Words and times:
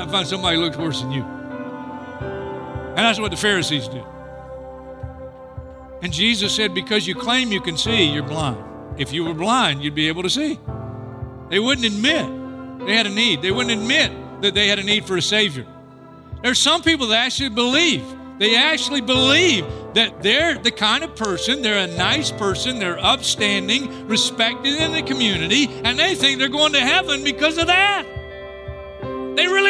Find 0.00 0.10
find 0.10 0.26
somebody 0.26 0.56
who 0.56 0.62
looks 0.62 0.76
worse 0.76 1.00
than 1.00 1.12
you. 1.12 1.22
And 1.22 2.98
that's 2.98 3.20
what 3.20 3.30
the 3.30 3.36
Pharisees 3.36 3.88
did. 3.88 4.04
And 6.02 6.12
Jesus 6.12 6.54
said, 6.54 6.74
Because 6.74 7.06
you 7.06 7.14
claim 7.14 7.52
you 7.52 7.60
can 7.60 7.76
see, 7.76 8.04
you're 8.04 8.22
blind. 8.22 8.64
If 8.98 9.12
you 9.12 9.24
were 9.24 9.34
blind, 9.34 9.82
you'd 9.82 9.94
be 9.94 10.08
able 10.08 10.22
to 10.22 10.30
see. 10.30 10.58
They 11.48 11.58
wouldn't 11.58 11.86
admit 11.86 12.86
they 12.86 12.96
had 12.96 13.06
a 13.06 13.10
need, 13.10 13.42
they 13.42 13.50
wouldn't 13.50 13.78
admit 13.78 14.12
that 14.42 14.54
they 14.54 14.68
had 14.68 14.78
a 14.78 14.82
need 14.82 15.04
for 15.04 15.16
a 15.16 15.22
Savior. 15.22 15.66
There's 16.42 16.58
some 16.58 16.82
people 16.82 17.08
that 17.08 17.26
actually 17.26 17.50
believe. 17.50 18.04
They 18.38 18.56
actually 18.56 19.02
believe 19.02 19.66
that 19.94 20.22
they're 20.22 20.56
the 20.56 20.70
kind 20.70 21.04
of 21.04 21.14
person, 21.14 21.60
they're 21.60 21.84
a 21.84 21.96
nice 21.98 22.30
person, 22.30 22.78
they're 22.78 22.98
upstanding, 22.98 24.08
respected 24.08 24.80
in 24.80 24.92
the 24.92 25.02
community, 25.02 25.68
and 25.84 25.98
they 25.98 26.14
think 26.14 26.38
they're 26.38 26.48
going 26.48 26.72
to 26.72 26.80
heaven 26.80 27.22
because 27.22 27.58
of 27.58 27.66
that. 27.66 28.06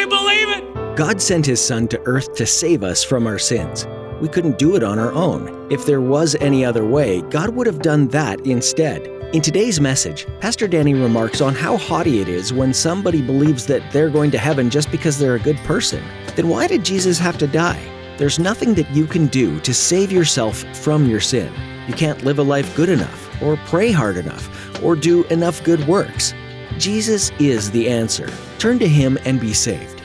Really 0.01 0.09
believe 0.09 0.49
it. 0.49 0.95
God 0.95 1.21
sent 1.21 1.45
His 1.45 1.63
Son 1.63 1.87
to 1.89 2.01
earth 2.05 2.33
to 2.33 2.45
save 2.45 2.83
us 2.83 3.03
from 3.03 3.27
our 3.27 3.37
sins. 3.37 3.85
We 4.19 4.29
couldn't 4.29 4.57
do 4.57 4.75
it 4.75 4.83
on 4.83 4.97
our 4.97 5.11
own. 5.11 5.71
If 5.71 5.85
there 5.85 6.01
was 6.01 6.35
any 6.41 6.65
other 6.65 6.83
way, 6.83 7.21
God 7.29 7.51
would 7.51 7.67
have 7.67 7.83
done 7.83 8.07
that 8.07 8.39
instead. 8.47 9.05
In 9.35 9.43
today's 9.43 9.79
message, 9.79 10.25
Pastor 10.39 10.67
Danny 10.67 10.95
remarks 10.95 11.39
on 11.39 11.53
how 11.53 11.77
haughty 11.77 12.19
it 12.19 12.27
is 12.27 12.51
when 12.51 12.73
somebody 12.73 13.21
believes 13.21 13.67
that 13.67 13.91
they're 13.91 14.09
going 14.09 14.31
to 14.31 14.39
heaven 14.39 14.71
just 14.71 14.89
because 14.89 15.19
they're 15.19 15.35
a 15.35 15.39
good 15.39 15.57
person. 15.57 16.03
Then 16.35 16.49
why 16.49 16.65
did 16.65 16.83
Jesus 16.83 17.19
have 17.19 17.37
to 17.37 17.47
die? 17.47 17.81
There's 18.17 18.39
nothing 18.39 18.73
that 18.75 18.89
you 18.89 19.05
can 19.05 19.27
do 19.27 19.59
to 19.59 19.73
save 19.73 20.11
yourself 20.11 20.63
from 20.77 21.07
your 21.07 21.21
sin. 21.21 21.53
You 21.87 21.93
can't 21.93 22.23
live 22.23 22.39
a 22.39 22.43
life 22.43 22.75
good 22.75 22.89
enough, 22.89 23.41
or 23.41 23.55
pray 23.67 23.91
hard 23.91 24.17
enough, 24.17 24.83
or 24.83 24.95
do 24.95 25.25
enough 25.25 25.63
good 25.63 25.87
works. 25.87 26.33
Jesus 26.81 27.29
is 27.37 27.69
the 27.69 27.87
answer. 27.87 28.27
Turn 28.57 28.79
to 28.79 28.87
Him 28.87 29.19
and 29.23 29.39
be 29.39 29.53
saved. 29.53 30.01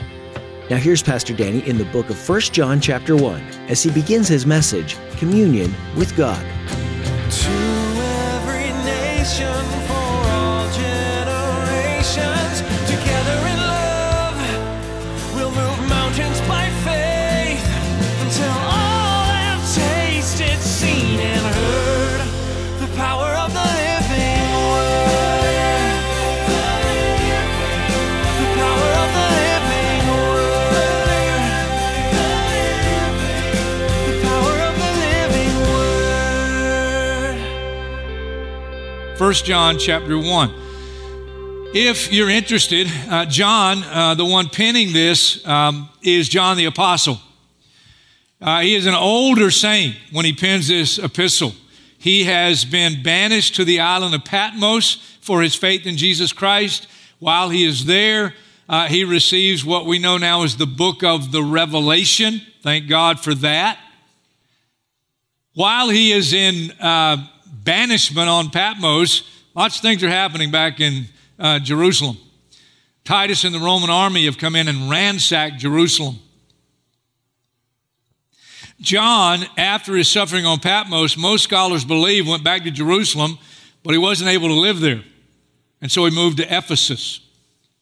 Now 0.69 0.77
here's 0.77 1.01
Pastor 1.01 1.33
Danny 1.33 1.67
in 1.67 1.79
the 1.79 1.85
book 1.85 2.11
of 2.11 2.29
1 2.29 2.39
John 2.41 2.79
chapter 2.79 3.15
1 3.15 3.41
as 3.67 3.81
he 3.81 3.89
begins 3.89 4.27
his 4.27 4.45
message, 4.45 4.95
Communion 5.17 5.73
with 5.95 6.15
God. 6.15 6.39
To 6.39 7.49
every 7.49 8.69
nation 8.85 9.86
1 39.17 39.33
John 39.33 39.79
chapter 39.79 40.15
1. 40.15 40.53
If 41.73 42.13
you're 42.13 42.29
interested, 42.29 42.87
uh, 43.09 43.25
John, 43.25 43.81
uh, 43.81 44.13
the 44.13 44.23
one 44.23 44.47
penning 44.47 44.93
this, 44.93 45.43
um, 45.47 45.89
is 46.03 46.29
John 46.29 46.55
the 46.55 46.65
Apostle. 46.65 47.19
Uh, 48.39 48.59
he 48.59 48.75
is 48.75 48.85
an 48.85 48.93
older 48.93 49.49
saint 49.49 49.95
when 50.11 50.23
he 50.23 50.33
pens 50.33 50.67
this 50.67 50.99
epistle. 50.99 51.53
He 51.97 52.25
has 52.25 52.63
been 52.63 53.01
banished 53.01 53.55
to 53.55 53.65
the 53.65 53.79
island 53.79 54.13
of 54.13 54.23
Patmos 54.23 55.17
for 55.19 55.41
his 55.41 55.55
faith 55.55 55.87
in 55.87 55.97
Jesus 55.97 56.31
Christ. 56.31 56.87
While 57.17 57.49
he 57.49 57.65
is 57.65 57.85
there, 57.85 58.35
uh, 58.69 58.85
he 58.85 59.03
receives 59.03 59.65
what 59.65 59.87
we 59.87 59.97
know 59.97 60.19
now 60.19 60.43
as 60.43 60.57
the 60.57 60.67
book 60.67 61.03
of 61.03 61.31
the 61.31 61.41
Revelation. 61.41 62.39
Thank 62.61 62.87
God 62.87 63.19
for 63.19 63.33
that. 63.33 63.79
While 65.55 65.89
he 65.89 66.11
is 66.11 66.33
in 66.33 66.69
uh, 66.73 67.27
banishment 67.67 68.29
on 68.29 68.49
Patmos, 68.49 69.29
lots 69.53 69.75
of 69.75 69.81
things 69.81 70.01
are 70.01 70.09
happening 70.09 70.51
back 70.51 70.79
in 70.79 71.03
uh, 71.37 71.59
Jerusalem. 71.59 72.17
Titus 73.03 73.43
and 73.43 73.53
the 73.53 73.59
Roman 73.59 73.89
army 73.89 74.23
have 74.23 74.37
come 74.37 74.55
in 74.55 74.69
and 74.69 74.89
ransacked 74.89 75.57
Jerusalem. 75.57 76.17
John, 78.79 79.45
after 79.57 79.97
his 79.97 80.09
suffering 80.09 80.45
on 80.45 80.59
Patmos, 80.59 81.17
most 81.17 81.43
scholars 81.43 81.83
believe 81.83 82.25
went 82.25 82.41
back 82.41 82.63
to 82.63 82.71
Jerusalem, 82.71 83.37
but 83.83 83.91
he 83.91 83.97
wasn't 83.97 84.29
able 84.29 84.47
to 84.47 84.53
live 84.53 84.79
there. 84.79 85.03
And 85.81 85.91
so 85.91 86.05
he 86.05 86.15
moved 86.15 86.37
to 86.37 86.43
Ephesus. 86.43 87.19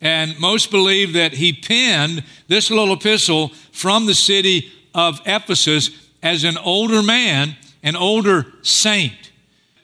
And 0.01 0.39
most 0.39 0.71
believe 0.71 1.13
that 1.13 1.33
he 1.33 1.53
penned 1.53 2.23
this 2.47 2.71
little 2.71 2.93
epistle 2.95 3.49
from 3.71 4.07
the 4.07 4.15
city 4.15 4.71
of 4.95 5.21
Ephesus 5.27 5.91
as 6.23 6.43
an 6.43 6.57
older 6.57 7.03
man, 7.03 7.55
an 7.83 7.95
older 7.95 8.47
saint. 8.63 9.31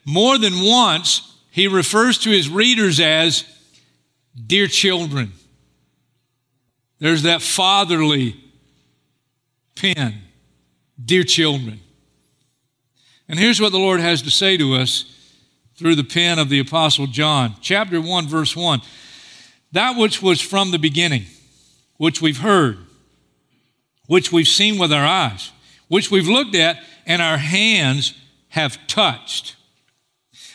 More 0.06 0.38
than 0.38 0.63
once, 0.63 1.38
he 1.51 1.67
refers 1.67 2.17
to 2.19 2.29
his 2.29 2.50
readers 2.50 3.00
as 3.00 3.45
dear 4.47 4.67
children. 4.67 5.34
There's 7.00 7.23
that 7.23 7.41
fatherly 7.41 8.35
pen, 9.75 10.22
dear 11.03 11.23
children. 11.23 11.79
And 13.28 13.39
here's 13.39 13.62
what 13.62 13.72
the 13.72 13.79
Lord 13.79 14.00
has 14.00 14.22
to 14.23 14.31
say 14.31 14.57
to 14.57 14.75
us 14.75 15.06
through 15.75 15.95
the 15.95 16.03
pen 16.03 16.38
of 16.38 16.50
the 16.50 16.59
Apostle 16.59 17.07
John. 17.07 17.56
Chapter 17.62 18.00
1, 18.00 18.28
verse 18.28 18.56
1. 18.56 18.81
That 19.72 19.97
which 19.97 20.22
was 20.22 20.41
from 20.41 20.72
the 20.72 20.79
beginning, 20.79 21.25
which 21.97 22.22
we've 22.22 22.39
heard, 22.39 22.78
which 24.07 24.31
we've 24.31 24.47
seen 24.47 24.78
with 24.78 24.91
our 24.91 25.06
eyes, 25.06 25.51
which 25.88 26.12
we've 26.12 26.28
looked 26.28 26.56
at, 26.56 26.78
and 27.06 27.22
our 27.22 27.38
hands 27.38 28.13
have 28.50 28.78
touched. 28.88 29.56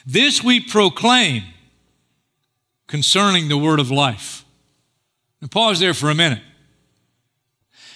This 0.07 0.43
we 0.43 0.61
proclaim 0.61 1.43
concerning 2.87 3.49
the 3.49 3.59
word 3.59 3.81
of 3.81 3.91
life. 3.91 4.45
And 5.41 5.51
pause 5.51 5.81
there 5.81 5.95
for 5.95 6.09
a 6.09 6.15
minute. 6.15 6.43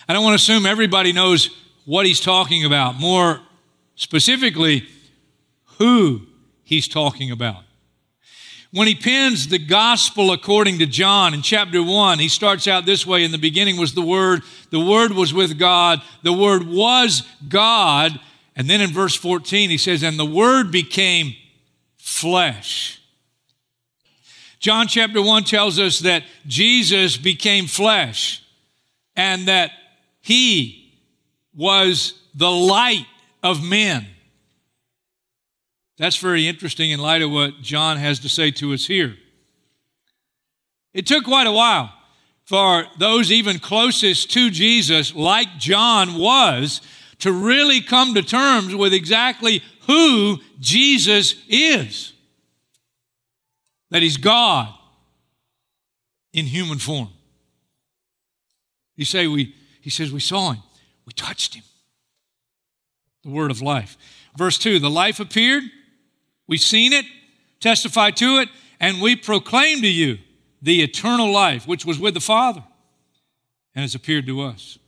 I 0.09 0.12
don't 0.12 0.25
want 0.25 0.32
to 0.32 0.43
assume 0.43 0.66
everybody 0.66 1.12
knows 1.12 1.50
what 1.84 2.04
he's 2.04 2.20
talking 2.20 2.65
about, 2.65 2.97
more 2.97 3.41
specifically, 3.94 4.88
who 5.78 6.22
he's 6.65 6.88
talking 6.88 7.31
about. 7.31 7.62
When 8.72 8.87
he 8.87 8.94
pens 8.94 9.49
the 9.49 9.59
gospel 9.59 10.32
according 10.32 10.78
to 10.81 10.87
John 10.87 11.34
in 11.34 11.43
chapter 11.43 11.82
1, 11.82 12.19
he 12.19 12.28
starts 12.28 12.69
out 12.69 12.87
this 12.87 13.06
way 13.06 13.25
In 13.25 13.32
the 13.32 13.38
beginning 13.38 13.76
was 13.76 13.94
the 13.94 14.03
Word, 14.03 14.43
the 14.70 14.81
Word 14.81 15.12
was 15.12 15.32
with 15.32 15.59
God, 15.59 16.03
the 16.22 16.32
Word 16.32 16.66
was 16.66 17.22
God. 17.49 18.19
And 18.54 18.69
then 18.69 18.81
in 18.81 18.91
verse 18.91 19.15
14, 19.15 19.70
he 19.70 19.78
says, 19.78 20.03
And 20.03 20.19
the 20.19 20.25
Word 20.25 20.70
became 20.70 21.34
flesh. 22.10 23.00
John 24.59 24.88
chapter 24.88 25.22
1 25.22 25.44
tells 25.44 25.78
us 25.78 26.00
that 26.00 26.25
Jesus 26.47 27.16
became 27.16 27.66
flesh 27.66 28.43
and 29.14 29.46
that 29.46 29.70
he 30.20 30.93
was 31.55 32.14
the 32.35 32.50
light 32.50 33.06
of 33.43 33.62
men. 33.62 34.06
That's 35.99 36.17
very 36.17 36.49
interesting 36.49 36.90
in 36.90 36.99
light 36.99 37.23
of 37.23 37.31
what 37.31 37.62
John 37.62 37.96
has 37.96 38.19
to 38.20 38.29
say 38.29 38.50
to 38.52 38.75
us 38.75 38.87
here. 38.87 39.17
It 40.93 41.06
took 41.06 41.25
quite 41.25 41.46
a 41.46 41.52
while 41.52 41.94
for 42.44 42.87
those 42.99 43.31
even 43.31 43.61
closest 43.61 44.32
to 44.32 44.50
Jesus, 44.50 45.14
like 45.14 45.58
John 45.58 46.19
was, 46.19 46.81
to 47.20 47.32
really 47.32 47.81
come 47.81 48.14
to 48.14 48.22
terms 48.22 48.75
with 48.75 48.93
exactly 48.93 49.62
who 49.87 50.38
Jesus 50.58 51.34
is. 51.49 52.12
That 53.90 54.02
he's 54.02 54.17
God 54.17 54.72
in 56.32 56.46
human 56.46 56.78
form. 56.78 57.08
You 58.96 59.05
say 59.05 59.26
we 59.26 59.55
he 59.81 59.90
says 59.90 60.12
we 60.12 60.20
saw 60.20 60.52
him, 60.52 60.62
we 61.06 61.12
touched 61.12 61.55
him. 61.55 61.64
The 63.25 63.31
word 63.31 63.50
of 63.50 63.62
life. 63.62 63.96
Verse 64.37 64.58
2, 64.58 64.78
the 64.78 64.90
life 64.90 65.20
appeared, 65.20 65.64
we've 66.46 66.61
seen 66.61 66.93
it, 66.93 67.05
testified 67.61 68.16
to 68.19 68.38
it, 68.38 68.49
and 68.78 69.00
we 69.00 69.16
proclaim 69.16 69.81
to 69.81 69.88
you 69.88 70.19
the 70.62 70.82
eternal 70.82 71.32
life 71.32 71.66
which 71.66 71.84
was 71.84 71.99
with 71.99 72.14
the 72.14 72.20
Father 72.20 72.62
and 73.75 73.82
has 73.82 73.94
appeared 73.94 74.26
to 74.26 74.43
us. 74.43 74.78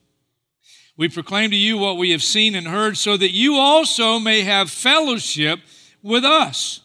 We 0.96 1.08
proclaim 1.08 1.50
to 1.50 1.56
you 1.56 1.78
what 1.78 1.96
we 1.96 2.10
have 2.10 2.22
seen 2.22 2.54
and 2.54 2.66
heard, 2.66 2.96
so 2.96 3.16
that 3.16 3.30
you 3.30 3.56
also 3.56 4.18
may 4.18 4.42
have 4.42 4.70
fellowship 4.70 5.60
with 6.02 6.24
us. 6.24 6.80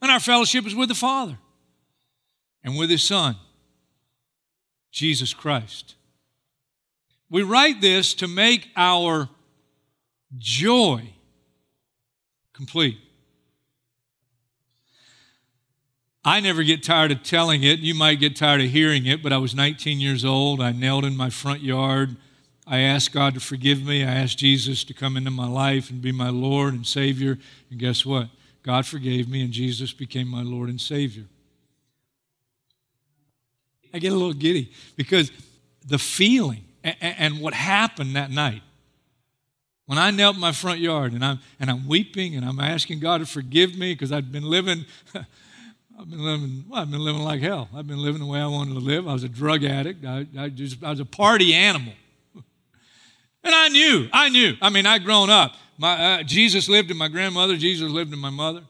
And 0.00 0.10
our 0.10 0.20
fellowship 0.20 0.66
is 0.66 0.74
with 0.74 0.88
the 0.88 0.94
Father 0.94 1.38
and 2.62 2.76
with 2.76 2.90
His 2.90 3.02
Son, 3.02 3.36
Jesus 4.90 5.34
Christ. 5.34 5.94
We 7.30 7.42
write 7.42 7.80
this 7.80 8.14
to 8.14 8.28
make 8.28 8.68
our 8.76 9.28
joy 10.38 11.14
complete. 12.52 12.98
I 16.24 16.40
never 16.40 16.62
get 16.62 16.82
tired 16.82 17.12
of 17.12 17.22
telling 17.22 17.62
it. 17.62 17.80
You 17.80 17.94
might 17.94 18.18
get 18.18 18.34
tired 18.34 18.62
of 18.62 18.70
hearing 18.70 19.04
it, 19.04 19.22
but 19.22 19.32
I 19.32 19.36
was 19.36 19.54
19 19.54 20.00
years 20.00 20.24
old. 20.24 20.62
I 20.62 20.72
knelt 20.72 21.04
in 21.04 21.16
my 21.16 21.28
front 21.28 21.60
yard. 21.60 22.16
I 22.66 22.78
asked 22.78 23.12
God 23.12 23.34
to 23.34 23.40
forgive 23.40 23.84
me. 23.84 24.02
I 24.02 24.14
asked 24.14 24.38
Jesus 24.38 24.84
to 24.84 24.94
come 24.94 25.16
into 25.16 25.30
my 25.30 25.46
life 25.46 25.90
and 25.90 26.00
be 26.00 26.12
my 26.12 26.30
Lord 26.30 26.74
and 26.74 26.86
Savior. 26.86 27.38
And 27.70 27.78
guess 27.78 28.06
what? 28.06 28.28
God 28.62 28.86
forgave 28.86 29.28
me, 29.28 29.42
and 29.42 29.52
Jesus 29.52 29.92
became 29.92 30.28
my 30.28 30.42
Lord 30.42 30.70
and 30.70 30.80
Savior. 30.80 31.24
I 33.92 33.98
get 33.98 34.12
a 34.12 34.16
little 34.16 34.32
giddy 34.32 34.72
because 34.96 35.30
the 35.86 35.98
feeling 35.98 36.64
and, 36.82 37.40
what 37.40 37.54
happened 37.54 38.16
that 38.16 38.30
night 38.30 38.62
when 39.86 39.98
I 39.98 40.10
knelt 40.10 40.34
in 40.34 40.40
my 40.40 40.52
front 40.52 40.80
yard 40.80 41.12
and 41.12 41.24
I'm, 41.24 41.38
and 41.60 41.70
I'm 41.70 41.86
weeping 41.86 42.34
and 42.34 42.44
I'm 42.44 42.58
asking 42.58 43.00
God 43.00 43.18
to 43.18 43.26
forgive 43.26 43.78
me 43.78 43.92
because 43.92 44.10
I'd 44.10 44.32
been 44.32 44.44
living 44.44 44.86
I've 45.98 46.10
been 46.10 46.24
living, 46.24 46.64
well, 46.68 46.82
I've 46.82 46.90
been 46.90 47.04
living 47.04 47.22
like 47.22 47.40
hell. 47.40 47.68
I've 47.74 47.86
been 47.86 48.02
living 48.02 48.20
the 48.20 48.26
way 48.26 48.40
I 48.40 48.46
wanted 48.46 48.74
to 48.74 48.80
live. 48.80 49.06
I 49.06 49.12
was 49.12 49.22
a 49.22 49.28
drug 49.28 49.62
addict. 49.62 50.04
I, 50.04 50.26
I, 50.36 50.48
just, 50.48 50.82
I 50.82 50.90
was 50.90 50.98
a 50.98 51.04
party 51.04 51.54
animal. 51.54 51.92
And 53.44 53.54
I 53.54 53.68
knew, 53.68 54.08
I 54.12 54.28
knew. 54.28 54.54
I 54.60 54.70
mean, 54.70 54.86
I'd 54.86 55.04
grown 55.04 55.30
up. 55.30 55.54
My, 55.76 56.20
uh, 56.20 56.22
Jesus 56.22 56.68
lived 56.68 56.90
in 56.90 56.96
my 56.96 57.08
grandmother, 57.08 57.56
Jesus 57.56 57.90
lived 57.90 58.12
in 58.12 58.18
my 58.18 58.30
mother. 58.30 58.62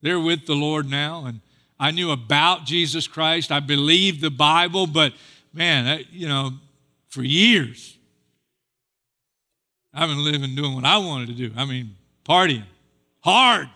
They're 0.00 0.20
with 0.20 0.46
the 0.46 0.54
Lord 0.54 0.90
now. 0.90 1.26
And 1.26 1.40
I 1.78 1.90
knew 1.90 2.10
about 2.10 2.64
Jesus 2.64 3.06
Christ. 3.06 3.52
I 3.52 3.60
believed 3.60 4.20
the 4.20 4.30
Bible, 4.30 4.86
but 4.86 5.12
man, 5.52 5.86
I, 5.86 6.04
you 6.10 6.28
know, 6.28 6.52
for 7.08 7.22
years, 7.22 7.96
I've 9.94 10.08
been 10.08 10.24
living 10.24 10.54
doing 10.54 10.74
what 10.74 10.84
I 10.84 10.98
wanted 10.98 11.28
to 11.28 11.34
do. 11.34 11.52
I 11.56 11.64
mean, 11.64 11.96
partying 12.24 12.64
hard. 13.20 13.68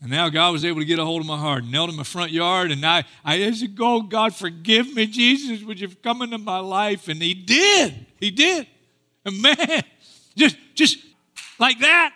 And 0.00 0.10
now 0.10 0.28
God 0.30 0.52
was 0.52 0.64
able 0.64 0.80
to 0.80 0.84
get 0.84 0.98
a 0.98 1.04
hold 1.04 1.20
of 1.20 1.28
my 1.28 1.38
heart, 1.38 1.64
knelt 1.64 1.88
in 1.88 1.96
my 1.96 2.02
front 2.02 2.32
yard, 2.32 2.72
and 2.72 2.84
I, 2.84 3.04
I 3.24 3.52
said, 3.52 3.76
Go, 3.76 4.02
God, 4.02 4.34
forgive 4.34 4.92
me, 4.92 5.06
Jesus, 5.06 5.62
would 5.62 5.78
you 5.78 5.88
come 5.88 6.22
into 6.22 6.38
my 6.38 6.58
life? 6.58 7.06
And 7.06 7.22
He 7.22 7.34
did. 7.34 8.06
He 8.18 8.32
did. 8.32 8.66
Man, 9.24 9.82
just, 10.36 10.56
just 10.74 10.98
like 11.58 11.78
that. 11.80 12.14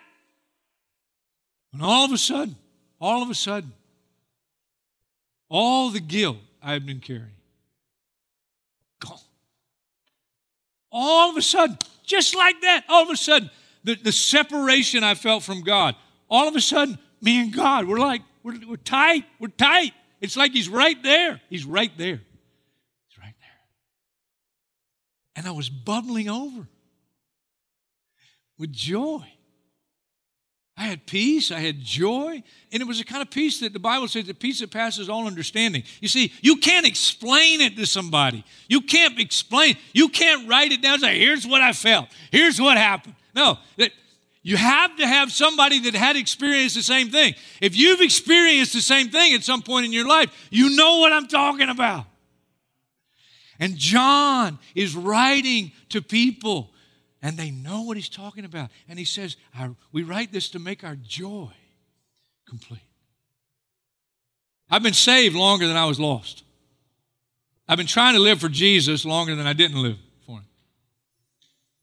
And 1.72 1.82
all 1.82 2.04
of 2.04 2.12
a 2.12 2.18
sudden, 2.18 2.56
all 3.00 3.22
of 3.22 3.30
a 3.30 3.34
sudden, 3.34 3.72
all 5.48 5.90
the 5.90 6.00
guilt 6.00 6.38
I 6.62 6.72
had 6.72 6.86
been 6.86 7.00
carrying, 7.00 7.30
gone. 8.98 9.18
All 10.90 11.30
of 11.30 11.36
a 11.36 11.42
sudden, 11.42 11.78
just 12.04 12.34
like 12.34 12.60
that, 12.62 12.84
all 12.88 13.04
of 13.04 13.10
a 13.10 13.16
sudden, 13.16 13.50
the, 13.84 13.94
the 13.94 14.12
separation 14.12 15.04
I 15.04 15.14
felt 15.14 15.42
from 15.42 15.62
God, 15.62 15.94
all 16.28 16.48
of 16.48 16.56
a 16.56 16.60
sudden, 16.60 16.98
me 17.20 17.40
and 17.40 17.52
God, 17.52 17.86
we're 17.86 17.98
like, 17.98 18.22
we're, 18.42 18.58
we're 18.66 18.76
tight. 18.76 19.24
We're 19.38 19.48
tight. 19.48 19.92
It's 20.20 20.36
like 20.36 20.52
He's 20.52 20.68
right 20.68 21.00
there. 21.02 21.40
He's 21.50 21.64
right 21.64 21.90
there. 21.98 22.20
He's 23.08 23.18
right 23.18 23.34
there. 23.40 23.50
And 25.36 25.46
I 25.46 25.50
was 25.50 25.68
bubbling 25.68 26.28
over 26.28 26.68
with 28.58 28.72
joy. 28.72 29.24
I 30.78 30.84
had 30.84 31.06
peace, 31.06 31.50
I 31.50 31.60
had 31.60 31.80
joy, 31.80 32.42
and 32.70 32.82
it 32.82 32.86
was 32.86 33.00
a 33.00 33.04
kind 33.04 33.22
of 33.22 33.30
peace 33.30 33.60
that 33.60 33.72
the 33.72 33.78
Bible 33.78 34.08
says 34.08 34.26
the 34.26 34.34
peace 34.34 34.60
that 34.60 34.70
passes 34.70 35.08
all 35.08 35.26
understanding. 35.26 35.84
You 36.02 36.08
see, 36.08 36.34
you 36.42 36.56
can't 36.56 36.84
explain 36.86 37.62
it 37.62 37.78
to 37.78 37.86
somebody. 37.86 38.44
You 38.68 38.82
can't 38.82 39.18
explain, 39.18 39.76
you 39.94 40.10
can't 40.10 40.46
write 40.46 40.72
it 40.72 40.82
down 40.82 40.98
say, 41.00 41.18
here's 41.18 41.46
what 41.46 41.62
I 41.62 41.72
felt, 41.72 42.08
here's 42.30 42.60
what 42.60 42.76
happened. 42.76 43.14
No, 43.34 43.58
you 44.42 44.58
have 44.58 44.94
to 44.98 45.06
have 45.06 45.32
somebody 45.32 45.80
that 45.80 45.94
had 45.94 46.14
experienced 46.14 46.76
the 46.76 46.82
same 46.82 47.10
thing. 47.10 47.34
If 47.62 47.74
you've 47.74 48.02
experienced 48.02 48.74
the 48.74 48.82
same 48.82 49.08
thing 49.08 49.32
at 49.32 49.44
some 49.44 49.62
point 49.62 49.86
in 49.86 49.92
your 49.92 50.06
life, 50.06 50.30
you 50.50 50.76
know 50.76 50.98
what 50.98 51.10
I'm 51.10 51.26
talking 51.26 51.70
about. 51.70 52.04
And 53.58 53.76
John 53.76 54.58
is 54.74 54.94
writing 54.94 55.72
to 55.88 56.02
people, 56.02 56.70
and 57.26 57.36
they 57.36 57.50
know 57.50 57.82
what 57.82 57.96
he's 57.96 58.08
talking 58.08 58.44
about. 58.44 58.70
And 58.88 59.00
he 59.00 59.04
says, 59.04 59.36
We 59.90 60.04
write 60.04 60.30
this 60.30 60.48
to 60.50 60.60
make 60.60 60.84
our 60.84 60.94
joy 60.94 61.50
complete. 62.48 62.78
I've 64.70 64.84
been 64.84 64.94
saved 64.94 65.34
longer 65.34 65.66
than 65.66 65.76
I 65.76 65.86
was 65.86 65.98
lost. 65.98 66.44
I've 67.68 67.78
been 67.78 67.88
trying 67.88 68.14
to 68.14 68.20
live 68.20 68.40
for 68.40 68.48
Jesus 68.48 69.04
longer 69.04 69.34
than 69.34 69.44
I 69.44 69.54
didn't 69.54 69.82
live 69.82 69.98
for 70.24 70.36
him. 70.36 70.46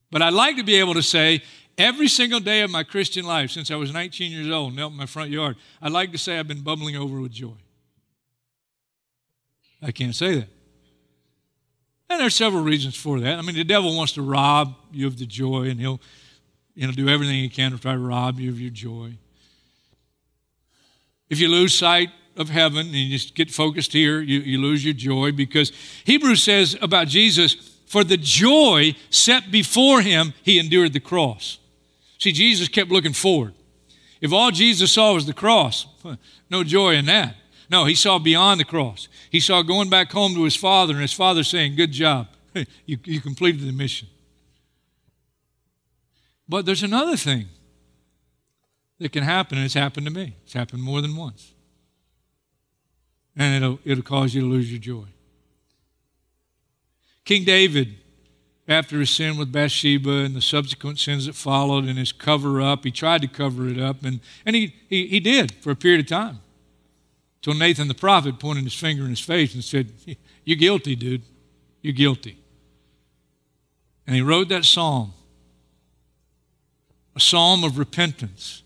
But 0.10 0.22
I'd 0.22 0.32
like 0.32 0.56
to 0.56 0.64
be 0.64 0.76
able 0.76 0.94
to 0.94 1.04
say, 1.04 1.44
Every 1.78 2.08
single 2.08 2.40
day 2.40 2.62
of 2.62 2.72
my 2.72 2.84
Christian 2.84 3.26
life, 3.26 3.52
since 3.52 3.70
I 3.70 3.76
was 3.76 3.92
19 3.92 4.32
years 4.32 4.50
old, 4.50 4.74
knelt 4.74 4.94
in 4.94 4.98
my 4.98 5.08
front 5.08 5.30
yard, 5.30 5.58
I'd 5.82 5.92
like 5.92 6.14
to 6.14 6.18
say 6.18 6.40
I've 6.40 6.48
been 6.48 6.62
bubbling 6.62 6.96
over 6.96 7.20
with 7.20 7.34
joy. 7.34 7.58
I 9.82 9.92
can't 9.92 10.16
say 10.16 10.36
that. 10.36 10.53
And 12.14 12.22
there's 12.22 12.36
several 12.36 12.62
reasons 12.62 12.96
for 12.96 13.20
that. 13.22 13.40
I 13.40 13.42
mean, 13.42 13.56
the 13.56 13.64
devil 13.64 13.98
wants 13.98 14.14
to 14.14 14.22
rob 14.22 14.76
you 14.92 15.08
of 15.08 15.18
the 15.18 15.26
joy, 15.26 15.64
and 15.64 15.80
he'll 15.80 16.00
you 16.76 16.86
know, 16.86 16.94
do 16.94 17.10
everything 17.10 17.38
he 17.38 17.50
can 17.50 17.72
to 17.72 17.80
try 17.80 17.94
to 17.94 17.98
rob 17.98 18.40
you 18.40 18.52
of 18.52 18.62
your 18.62 18.70
joy. 18.70 19.14
If 21.32 21.40
you 21.40 21.48
lose 21.48 21.76
sight 21.76 22.12
of 22.38 22.50
heaven 22.50 22.86
and 22.86 22.96
you 22.96 23.18
just 23.18 23.34
get 23.34 23.50
focused 23.50 23.94
here, 23.94 24.22
you, 24.22 24.42
you 24.42 24.62
lose 24.62 24.86
your 24.86 24.94
joy 24.94 25.32
because 25.32 25.72
Hebrews 26.04 26.44
says 26.44 26.78
about 26.84 27.08
Jesus, 27.08 27.56
for 27.88 28.04
the 28.04 28.18
joy 28.18 28.96
set 29.10 29.50
before 29.50 30.02
him, 30.02 30.36
he 30.44 30.60
endured 30.60 30.94
the 30.94 31.00
cross. 31.00 31.58
See, 32.20 32.32
Jesus 32.32 32.68
kept 32.68 32.92
looking 32.92 33.14
forward. 33.14 33.56
If 34.22 34.32
all 34.32 34.52
Jesus 34.52 34.92
saw 34.92 35.16
was 35.16 35.26
the 35.26 35.34
cross, 35.34 35.88
no 36.52 36.64
joy 36.64 36.94
in 36.94 37.06
that. 37.08 37.38
No, 37.74 37.86
he 37.86 37.96
saw 37.96 38.20
beyond 38.20 38.60
the 38.60 38.66
cross. 38.66 39.08
He 39.32 39.40
saw 39.40 39.64
going 39.64 39.90
back 39.90 40.12
home 40.12 40.36
to 40.36 40.44
his 40.44 40.56
father 40.56 40.94
and 40.94 41.02
his 41.02 41.12
father 41.12 41.44
saying, 41.44 41.76
Good 41.76 41.92
job. 41.92 42.28
you, 42.86 43.00
you 43.04 43.20
completed 43.20 43.62
the 43.62 43.72
mission. 43.72 44.08
But 46.48 46.68
there's 46.68 46.84
another 46.84 47.18
thing 47.18 47.48
that 49.00 49.12
can 49.12 49.24
happen, 49.24 49.58
and 49.58 49.66
it's 49.66 49.74
happened 49.74 50.06
to 50.06 50.14
me. 50.14 50.36
It's 50.44 50.54
happened 50.54 50.84
more 50.84 51.02
than 51.02 51.16
once. 51.16 51.52
And 53.36 53.56
it'll, 53.56 53.80
it'll 53.84 54.04
cause 54.04 54.36
you 54.36 54.42
to 54.42 54.48
lose 54.48 54.72
your 54.72 54.80
joy. 54.80 55.08
King 57.26 57.44
David 57.44 57.96
after 58.68 59.00
his 59.00 59.10
sin 59.10 59.36
with 59.36 59.52
Bathsheba 59.52 60.12
and 60.12 60.36
the 60.36 60.42
subsequent 60.42 61.00
sins 61.00 61.26
that 61.26 61.34
followed 61.34 61.86
and 61.86 61.98
his 61.98 62.12
cover 62.12 62.62
up. 62.62 62.84
He 62.84 62.92
tried 62.92 63.24
to 63.24 63.28
cover 63.28 63.68
it 63.68 63.80
up, 63.80 64.06
and, 64.06 64.20
and 64.46 64.56
he, 64.56 64.76
he, 64.88 65.08
he 65.08 65.20
did 65.20 65.56
for 65.56 65.72
a 65.72 65.76
period 65.76 66.02
of 66.02 66.06
time. 66.06 66.43
Until 67.46 67.60
Nathan 67.60 67.90
the 67.90 67.94
prophet 67.94 68.40
pointed 68.40 68.64
his 68.64 68.74
finger 68.74 69.04
in 69.04 69.10
his 69.10 69.20
face 69.20 69.54
and 69.54 69.62
said, 69.62 69.92
You're 70.46 70.58
guilty, 70.58 70.96
dude. 70.96 71.24
You're 71.82 71.92
guilty. 71.92 72.38
And 74.08 74.16
he 74.16 74.22
wrote 74.22 74.48
that 74.48 74.64
psalm, 74.64 75.14
a 77.18 77.20
psalm 77.20 77.66
of 77.66 77.78
repentance. 77.78 78.64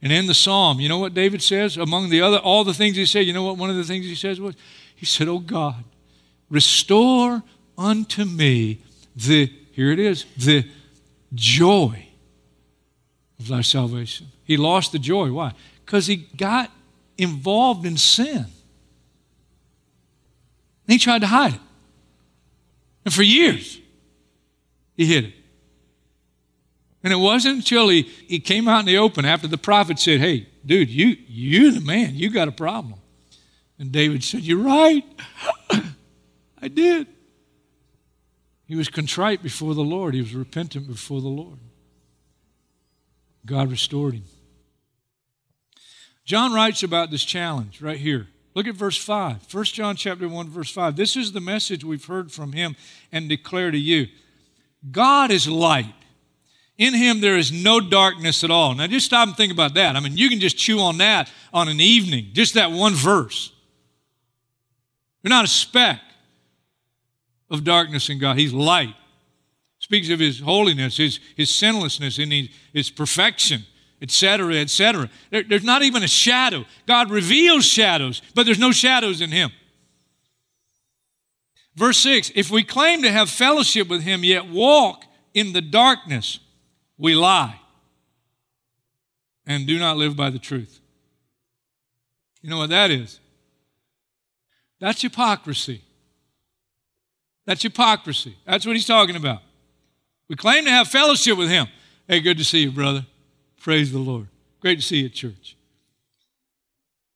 And 0.00 0.12
in 0.12 0.26
the 0.26 0.34
psalm, 0.34 0.80
you 0.80 0.88
know 0.88 0.98
what 0.98 1.14
David 1.14 1.42
says? 1.42 1.76
Among 1.76 2.10
the 2.10 2.22
other, 2.22 2.38
all 2.38 2.64
the 2.64 2.74
things 2.74 2.96
he 2.96 3.06
said, 3.06 3.20
you 3.20 3.32
know 3.32 3.44
what 3.44 3.56
one 3.56 3.70
of 3.70 3.76
the 3.76 3.84
things 3.84 4.04
he 4.04 4.16
says 4.16 4.40
was? 4.40 4.56
He 4.96 5.06
said, 5.06 5.28
Oh 5.28 5.38
God, 5.38 5.84
restore 6.50 7.44
unto 7.78 8.24
me 8.24 8.82
the, 9.14 9.46
here 9.70 9.92
it 9.92 10.00
is, 10.00 10.26
the 10.36 10.68
joy 11.34 12.08
of 13.38 13.46
thy 13.46 13.60
salvation. 13.60 14.26
He 14.42 14.56
lost 14.56 14.90
the 14.90 14.98
joy. 14.98 15.30
Why? 15.30 15.52
Because 15.84 16.08
he 16.08 16.16
got 16.16 16.72
involved 17.18 17.86
in 17.86 17.96
sin. 17.96 18.36
And 18.36 18.48
he 20.86 20.98
tried 20.98 21.20
to 21.20 21.26
hide 21.26 21.54
it. 21.54 21.60
And 23.04 23.14
for 23.14 23.22
years, 23.22 23.80
he 24.96 25.06
hid 25.06 25.24
it. 25.24 25.34
And 27.04 27.12
it 27.12 27.16
wasn't 27.16 27.56
until 27.56 27.88
he, 27.88 28.02
he 28.02 28.38
came 28.38 28.68
out 28.68 28.80
in 28.80 28.86
the 28.86 28.98
open 28.98 29.24
after 29.24 29.48
the 29.48 29.58
prophet 29.58 29.98
said, 29.98 30.20
Hey, 30.20 30.48
dude, 30.64 30.88
you, 30.88 31.16
you're 31.26 31.72
the 31.72 31.80
man. 31.80 32.14
You 32.14 32.30
got 32.30 32.48
a 32.48 32.52
problem. 32.52 33.00
And 33.78 33.90
David 33.90 34.22
said, 34.22 34.42
You're 34.42 34.62
right. 34.62 35.04
I 36.62 36.68
did. 36.68 37.08
He 38.66 38.76
was 38.76 38.88
contrite 38.88 39.42
before 39.42 39.74
the 39.74 39.82
Lord, 39.82 40.14
he 40.14 40.20
was 40.20 40.34
repentant 40.34 40.86
before 40.86 41.20
the 41.20 41.28
Lord. 41.28 41.58
God 43.44 43.70
restored 43.70 44.14
him. 44.14 44.24
John 46.24 46.52
writes 46.52 46.82
about 46.82 47.10
this 47.10 47.24
challenge 47.24 47.82
right 47.82 47.98
here. 47.98 48.28
Look 48.54 48.66
at 48.66 48.74
verse 48.74 48.96
5. 48.96 49.52
1 49.52 49.64
John 49.64 49.96
chapter 49.96 50.28
1 50.28 50.48
verse 50.48 50.70
5. 50.70 50.96
This 50.96 51.16
is 51.16 51.32
the 51.32 51.40
message 51.40 51.84
we've 51.84 52.04
heard 52.04 52.30
from 52.30 52.52
him 52.52 52.76
and 53.10 53.28
declare 53.28 53.70
to 53.70 53.78
you. 53.78 54.08
God 54.90 55.30
is 55.30 55.48
light. 55.48 55.94
In 56.78 56.94
him 56.94 57.20
there 57.20 57.36
is 57.36 57.50
no 57.50 57.80
darkness 57.80 58.44
at 58.44 58.50
all. 58.50 58.74
Now 58.74 58.86
just 58.86 59.06
stop 59.06 59.28
and 59.28 59.36
think 59.36 59.52
about 59.52 59.74
that. 59.74 59.96
I 59.96 60.00
mean, 60.00 60.16
you 60.16 60.28
can 60.28 60.40
just 60.40 60.56
chew 60.56 60.80
on 60.80 60.98
that 60.98 61.30
on 61.52 61.68
an 61.68 61.80
evening, 61.80 62.28
just 62.32 62.54
that 62.54 62.70
one 62.70 62.94
verse. 62.94 63.52
There's 65.22 65.30
not 65.30 65.44
a 65.44 65.48
speck 65.48 66.00
of 67.50 67.64
darkness 67.64 68.08
in 68.08 68.18
God. 68.18 68.38
He's 68.38 68.52
light. 68.52 68.94
Speaks 69.78 70.10
of 70.10 70.18
his 70.18 70.40
holiness, 70.40 70.96
his, 70.96 71.20
his 71.36 71.52
sinlessness, 71.52 72.18
and 72.18 72.32
his, 72.32 72.48
his 72.72 72.90
perfection, 72.90 73.64
etc., 74.02 74.56
etc. 74.56 75.08
There, 75.30 75.44
there's 75.44 75.64
not 75.64 75.82
even 75.82 76.02
a 76.02 76.08
shadow. 76.08 76.66
God 76.86 77.10
reveals 77.10 77.64
shadows, 77.64 78.20
but 78.34 78.44
there's 78.44 78.58
no 78.58 78.72
shadows 78.72 79.20
in 79.20 79.30
him. 79.30 79.50
Verse 81.76 81.98
6 81.98 82.32
If 82.34 82.50
we 82.50 82.64
claim 82.64 83.02
to 83.02 83.10
have 83.10 83.30
fellowship 83.30 83.88
with 83.88 84.02
him, 84.02 84.24
yet 84.24 84.48
walk 84.48 85.04
in 85.32 85.52
the 85.52 85.62
darkness, 85.62 86.40
we 86.98 87.14
lie 87.14 87.58
and 89.46 89.66
do 89.66 89.78
not 89.78 89.96
live 89.96 90.16
by 90.16 90.30
the 90.30 90.38
truth. 90.38 90.80
You 92.42 92.50
know 92.50 92.58
what 92.58 92.70
that 92.70 92.90
is? 92.90 93.20
That's 94.80 95.00
hypocrisy. 95.00 95.82
That's 97.46 97.62
hypocrisy. 97.62 98.36
That's 98.44 98.66
what 98.66 98.74
he's 98.74 98.86
talking 98.86 99.16
about. 99.16 99.42
We 100.28 100.36
claim 100.36 100.64
to 100.64 100.70
have 100.70 100.88
fellowship 100.88 101.38
with 101.38 101.48
him. 101.48 101.68
Hey, 102.08 102.20
good 102.20 102.38
to 102.38 102.44
see 102.44 102.62
you, 102.62 102.72
brother. 102.72 103.06
Praise 103.62 103.92
the 103.92 104.00
Lord. 104.00 104.26
Great 104.58 104.80
to 104.80 104.82
see 104.84 104.98
you 104.98 105.06
at 105.06 105.12
church. 105.12 105.56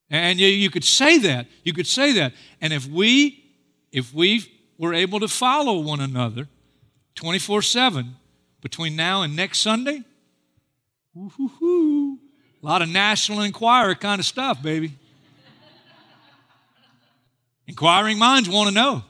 And 0.09 0.39
you, 0.39 0.47
you 0.47 0.71
could 0.71 0.85
say 0.85 1.19
that. 1.19 1.49
You 1.65 1.73
could 1.73 1.89
say 1.89 2.13
that. 2.13 2.35
And 2.61 2.73
if 2.73 2.87
we, 2.87 3.45
if 3.91 4.15
we 4.15 4.45
were 4.79 4.95
able 4.95 5.19
to 5.19 5.27
follow 5.27 5.81
one 5.81 5.99
another 6.01 6.47
24 7.17 7.63
7 7.63 8.15
between 8.61 8.95
now 8.95 9.23
and 9.23 9.35
next 9.35 9.59
Sunday, 9.59 10.05
a 11.17 12.17
lot 12.63 12.81
of 12.81 12.91
National 12.91 13.41
Enquirer 13.41 13.97
kind 13.97 14.21
of 14.21 14.25
stuff, 14.25 14.63
baby. 14.63 14.93
Inquiring 17.67 18.21
minds 18.21 18.49
want 18.49 18.69
to 18.69 18.75
know. 18.75 19.03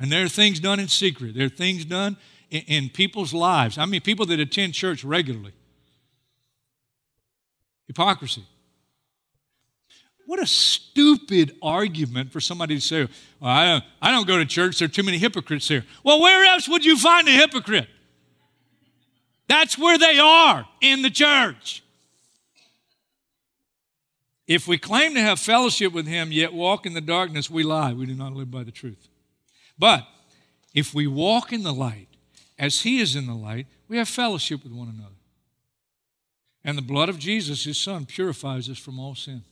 And 0.00 0.10
there 0.10 0.24
are 0.24 0.28
things 0.28 0.60
done 0.60 0.80
in 0.80 0.88
secret. 0.88 1.34
There 1.34 1.44
are 1.44 1.50
things 1.50 1.84
done 1.84 2.16
in, 2.52 2.60
in, 2.68 2.88
people's 2.90 3.32
lives. 3.32 3.78
I 3.78 3.86
mean, 3.86 4.02
people 4.02 4.26
that 4.26 4.38
attend 4.38 4.74
church 4.74 5.02
regularly. 5.02 5.52
Hypocrisy. 7.86 8.44
What 10.26 10.40
a 10.40 10.46
stupid 10.46 11.56
argument 11.62 12.30
for 12.30 12.40
somebody 12.40 12.76
to 12.76 12.80
say, 12.80 13.08
well, 13.40 13.50
I, 13.50 13.66
don't, 13.66 13.84
I 14.00 14.10
don't 14.12 14.26
go 14.26 14.38
to 14.38 14.46
church, 14.46 14.78
there 14.78 14.86
are 14.86 14.90
too 14.90 15.02
many 15.02 15.18
hypocrites 15.18 15.66
here. 15.66 15.84
Well, 16.04 16.20
where 16.20 16.44
else 16.44 16.68
would 16.68 16.84
you 16.84 16.96
find 16.96 17.26
a 17.26 17.32
hypocrite? 17.32 17.88
That's 19.48 19.76
where 19.76 19.98
they 19.98 20.18
are 20.18 20.66
in 20.80 21.02
the 21.02 21.10
church. 21.10 21.82
If 24.46 24.68
we 24.68 24.76
claim 24.76 25.14
to 25.14 25.20
have 25.20 25.40
fellowship 25.40 25.92
with 25.92 26.06
him, 26.06 26.30
yet 26.32 26.52
walk 26.52 26.84
in 26.84 26.94
the 26.94 27.00
darkness, 27.00 27.50
we 27.50 27.62
lie. 27.62 27.92
We 27.92 28.06
do 28.06 28.14
not 28.14 28.32
live 28.32 28.50
by 28.50 28.64
the 28.64 28.70
truth. 28.70 29.08
But 29.78 30.06
if 30.74 30.94
we 30.94 31.06
walk 31.06 31.52
in 31.52 31.62
the 31.62 31.72
light, 31.72 32.08
as 32.62 32.82
he 32.82 33.00
is 33.00 33.16
in 33.16 33.26
the 33.26 33.34
light, 33.34 33.66
we 33.88 33.96
have 33.96 34.08
fellowship 34.08 34.62
with 34.62 34.72
one 34.72 34.88
another. 34.88 35.16
And 36.64 36.78
the 36.78 36.82
blood 36.82 37.08
of 37.08 37.18
Jesus, 37.18 37.64
his 37.64 37.76
son, 37.76 38.06
purifies 38.06 38.70
us 38.70 38.78
from 38.78 39.00
all 39.00 39.16
sin. 39.16 39.42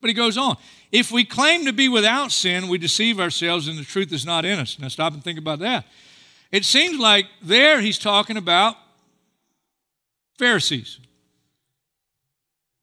But 0.00 0.08
he 0.08 0.14
goes 0.14 0.36
on. 0.36 0.56
If 0.90 1.12
we 1.12 1.24
claim 1.24 1.64
to 1.66 1.72
be 1.72 1.88
without 1.88 2.32
sin, 2.32 2.66
we 2.66 2.76
deceive 2.76 3.20
ourselves 3.20 3.68
and 3.68 3.78
the 3.78 3.84
truth 3.84 4.12
is 4.12 4.26
not 4.26 4.44
in 4.44 4.58
us. 4.58 4.80
Now 4.80 4.88
stop 4.88 5.12
and 5.12 5.22
think 5.22 5.38
about 5.38 5.60
that. 5.60 5.86
It 6.50 6.64
seems 6.64 6.98
like 6.98 7.26
there 7.40 7.80
he's 7.80 7.98
talking 7.98 8.36
about 8.36 8.74
Pharisees. 10.38 10.98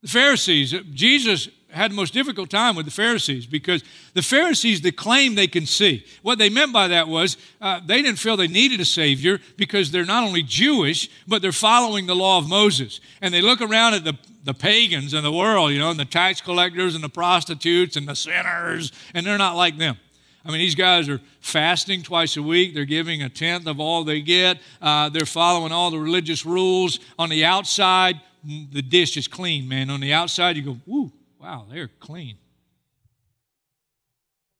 The 0.00 0.08
Pharisees, 0.08 0.74
Jesus 0.94 1.50
had 1.78 1.90
the 1.92 1.94
most 1.94 2.12
difficult 2.12 2.50
time 2.50 2.76
with 2.76 2.84
the 2.84 2.92
Pharisees 2.92 3.46
because 3.46 3.82
the 4.14 4.22
Pharisees 4.22 4.80
that 4.82 4.96
claim 4.96 5.34
they 5.34 5.46
can 5.46 5.64
see. 5.64 6.04
What 6.22 6.38
they 6.38 6.50
meant 6.50 6.72
by 6.72 6.88
that 6.88 7.08
was 7.08 7.36
uh, 7.60 7.80
they 7.84 8.02
didn't 8.02 8.18
feel 8.18 8.36
they 8.36 8.48
needed 8.48 8.80
a 8.80 8.84
Savior 8.84 9.40
because 9.56 9.90
they're 9.90 10.04
not 10.04 10.24
only 10.24 10.42
Jewish, 10.42 11.08
but 11.26 11.40
they're 11.40 11.52
following 11.52 12.06
the 12.06 12.16
law 12.16 12.38
of 12.38 12.48
Moses. 12.48 13.00
And 13.22 13.32
they 13.32 13.40
look 13.40 13.60
around 13.60 13.94
at 13.94 14.04
the, 14.04 14.18
the 14.44 14.54
pagans 14.54 15.14
in 15.14 15.22
the 15.22 15.32
world, 15.32 15.72
you 15.72 15.78
know, 15.78 15.90
and 15.90 15.98
the 15.98 16.04
tax 16.04 16.40
collectors 16.40 16.94
and 16.94 17.02
the 17.02 17.08
prostitutes 17.08 17.96
and 17.96 18.06
the 18.06 18.14
sinners, 18.14 18.92
and 19.14 19.26
they're 19.26 19.38
not 19.38 19.56
like 19.56 19.78
them. 19.78 19.96
I 20.44 20.50
mean, 20.50 20.60
these 20.60 20.74
guys 20.74 21.08
are 21.08 21.20
fasting 21.40 22.02
twice 22.02 22.36
a 22.36 22.42
week. 22.42 22.72
They're 22.74 22.84
giving 22.84 23.22
a 23.22 23.28
tenth 23.28 23.66
of 23.66 23.80
all 23.80 24.04
they 24.04 24.22
get. 24.22 24.58
Uh, 24.80 25.08
they're 25.10 25.26
following 25.26 25.72
all 25.72 25.90
the 25.90 25.98
religious 25.98 26.46
rules. 26.46 27.00
On 27.18 27.28
the 27.28 27.44
outside, 27.44 28.20
the 28.44 28.82
dish 28.82 29.16
is 29.16 29.28
clean, 29.28 29.68
man. 29.68 29.90
On 29.90 30.00
the 30.00 30.12
outside, 30.12 30.56
you 30.56 30.62
go, 30.62 30.78
woo, 30.86 31.12
wow, 31.48 31.64
they're 31.70 31.88
clean. 32.00 32.36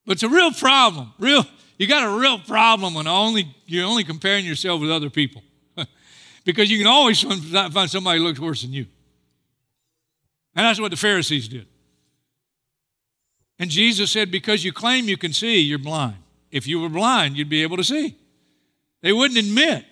But 0.07 0.12
it's 0.12 0.23
a 0.23 0.28
real 0.28 0.52
problem. 0.52 1.12
Real, 1.18 1.45
you 1.76 1.87
got 1.87 2.04
a 2.04 2.18
real 2.18 2.38
problem 2.38 2.95
when 2.95 3.07
only 3.07 3.54
you're 3.66 3.85
only 3.85 4.04
comparing 4.04 4.47
yourself 4.47 4.80
with 4.80 4.90
other 4.90 5.11
people, 5.11 5.42
because 6.45 6.71
you 6.71 6.78
can 6.78 6.87
always 6.87 7.21
find 7.21 7.90
somebody 7.90 8.18
who 8.18 8.25
looks 8.25 8.40
worse 8.40 8.62
than 8.62 8.73
you. 8.73 8.87
And 10.54 10.64
that's 10.64 10.80
what 10.80 10.90
the 10.90 10.97
Pharisees 10.97 11.47
did. 11.49 11.66
And 13.59 13.71
Jesus 13.71 14.11
said, 14.11 14.30
Because 14.30 14.64
you 14.64 14.73
claim 14.73 15.09
you 15.09 15.18
can 15.18 15.35
see, 15.35 15.61
you're 15.61 15.78
blind. 15.78 16.16
If 16.50 16.66
you 16.66 16.80
were 16.80 16.88
blind, 16.88 17.37
you'd 17.37 17.50
be 17.50 17.62
able 17.62 17.76
to 17.76 17.85
see. 17.85 18.16
They 19.02 19.12
wouldn't 19.12 19.38
admit 19.38 19.85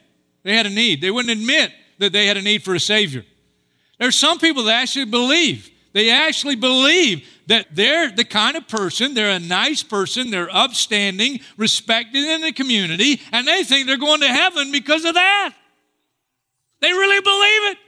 they 0.44 0.56
had 0.56 0.64
a 0.64 0.70
need, 0.70 1.02
they 1.02 1.10
wouldn't 1.10 1.38
admit 1.38 1.72
that 1.98 2.12
they 2.12 2.26
had 2.26 2.38
a 2.38 2.42
need 2.42 2.62
for 2.62 2.74
a 2.74 2.80
Savior. 2.80 3.24
There's 3.98 4.16
some 4.16 4.38
people 4.38 4.62
that 4.64 4.82
actually 4.82 5.06
believe. 5.06 5.70
They 5.96 6.10
actually 6.10 6.56
believe 6.56 7.26
that 7.46 7.68
they're 7.74 8.10
the 8.10 8.26
kind 8.26 8.54
of 8.54 8.68
person, 8.68 9.14
they're 9.14 9.30
a 9.30 9.38
nice 9.38 9.82
person, 9.82 10.30
they're 10.30 10.54
upstanding, 10.54 11.40
respected 11.56 12.22
in 12.22 12.42
the 12.42 12.52
community, 12.52 13.18
and 13.32 13.48
they 13.48 13.64
think 13.64 13.86
they're 13.86 13.96
going 13.96 14.20
to 14.20 14.28
heaven 14.28 14.70
because 14.70 15.06
of 15.06 15.14
that. 15.14 15.54
They 16.80 16.92
really 16.92 17.22
believe 17.22 17.72
it. 17.72 17.78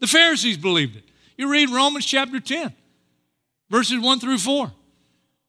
The 0.00 0.08
Pharisees 0.08 0.58
believed 0.58 0.96
it. 0.96 1.04
You 1.38 1.50
read 1.50 1.70
Romans 1.70 2.04
chapter 2.04 2.38
10, 2.38 2.74
verses 3.70 3.98
1 3.98 4.20
through 4.20 4.36
4. 4.36 4.70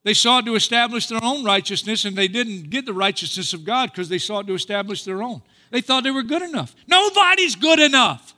They 0.05 0.13
sought 0.13 0.45
to 0.45 0.55
establish 0.55 1.07
their 1.07 1.21
own 1.21 1.43
righteousness, 1.43 2.05
and 2.05 2.15
they 2.15 2.29
didn't 2.29 2.69
get 2.69 2.85
the 2.85 2.93
righteousness 2.93 3.51
of 3.51 3.65
God 3.65 3.91
because 3.91 4.07
they 4.07 4.19
sought 4.19 4.47
to 4.47 4.53
establish 4.53 5.03
their 5.03 5.21
own. 5.21 5.41
They 5.69 5.81
thought 5.81 6.05
they 6.05 6.11
were 6.11 6.23
good 6.23 6.43
enough. 6.43 6.73
Nobody's 6.87 7.57
good 7.57 7.79
enough. 7.79 8.33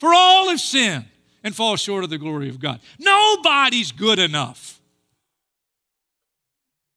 For 0.00 0.12
all 0.12 0.48
have 0.48 0.60
sinned 0.60 1.04
and 1.42 1.54
fall 1.54 1.76
short 1.76 2.04
of 2.04 2.10
the 2.10 2.18
glory 2.18 2.48
of 2.48 2.60
God. 2.60 2.80
Nobody's 2.98 3.92
good 3.92 4.18
enough. 4.18 4.80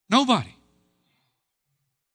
Nobody. 0.10 0.56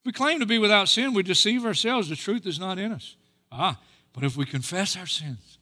If 0.01 0.07
we 0.07 0.13
claim 0.13 0.41
to 0.41 0.47
be 0.47 0.59
without 0.59 0.89
sin, 0.89 1.15
we 1.15 1.23
deceive 1.23 1.65
ourselves. 1.65 2.09
The 2.09 2.17
truth 2.17 2.47
is 2.47 2.59
not 2.59 2.79
in 2.79 2.93
us. 2.93 3.17
Ah, 3.51 3.79
but 4.13 4.25
if 4.25 4.37
we 4.37 4.45
confess 4.45 4.97
our 4.97 5.07
sins, 5.07 5.59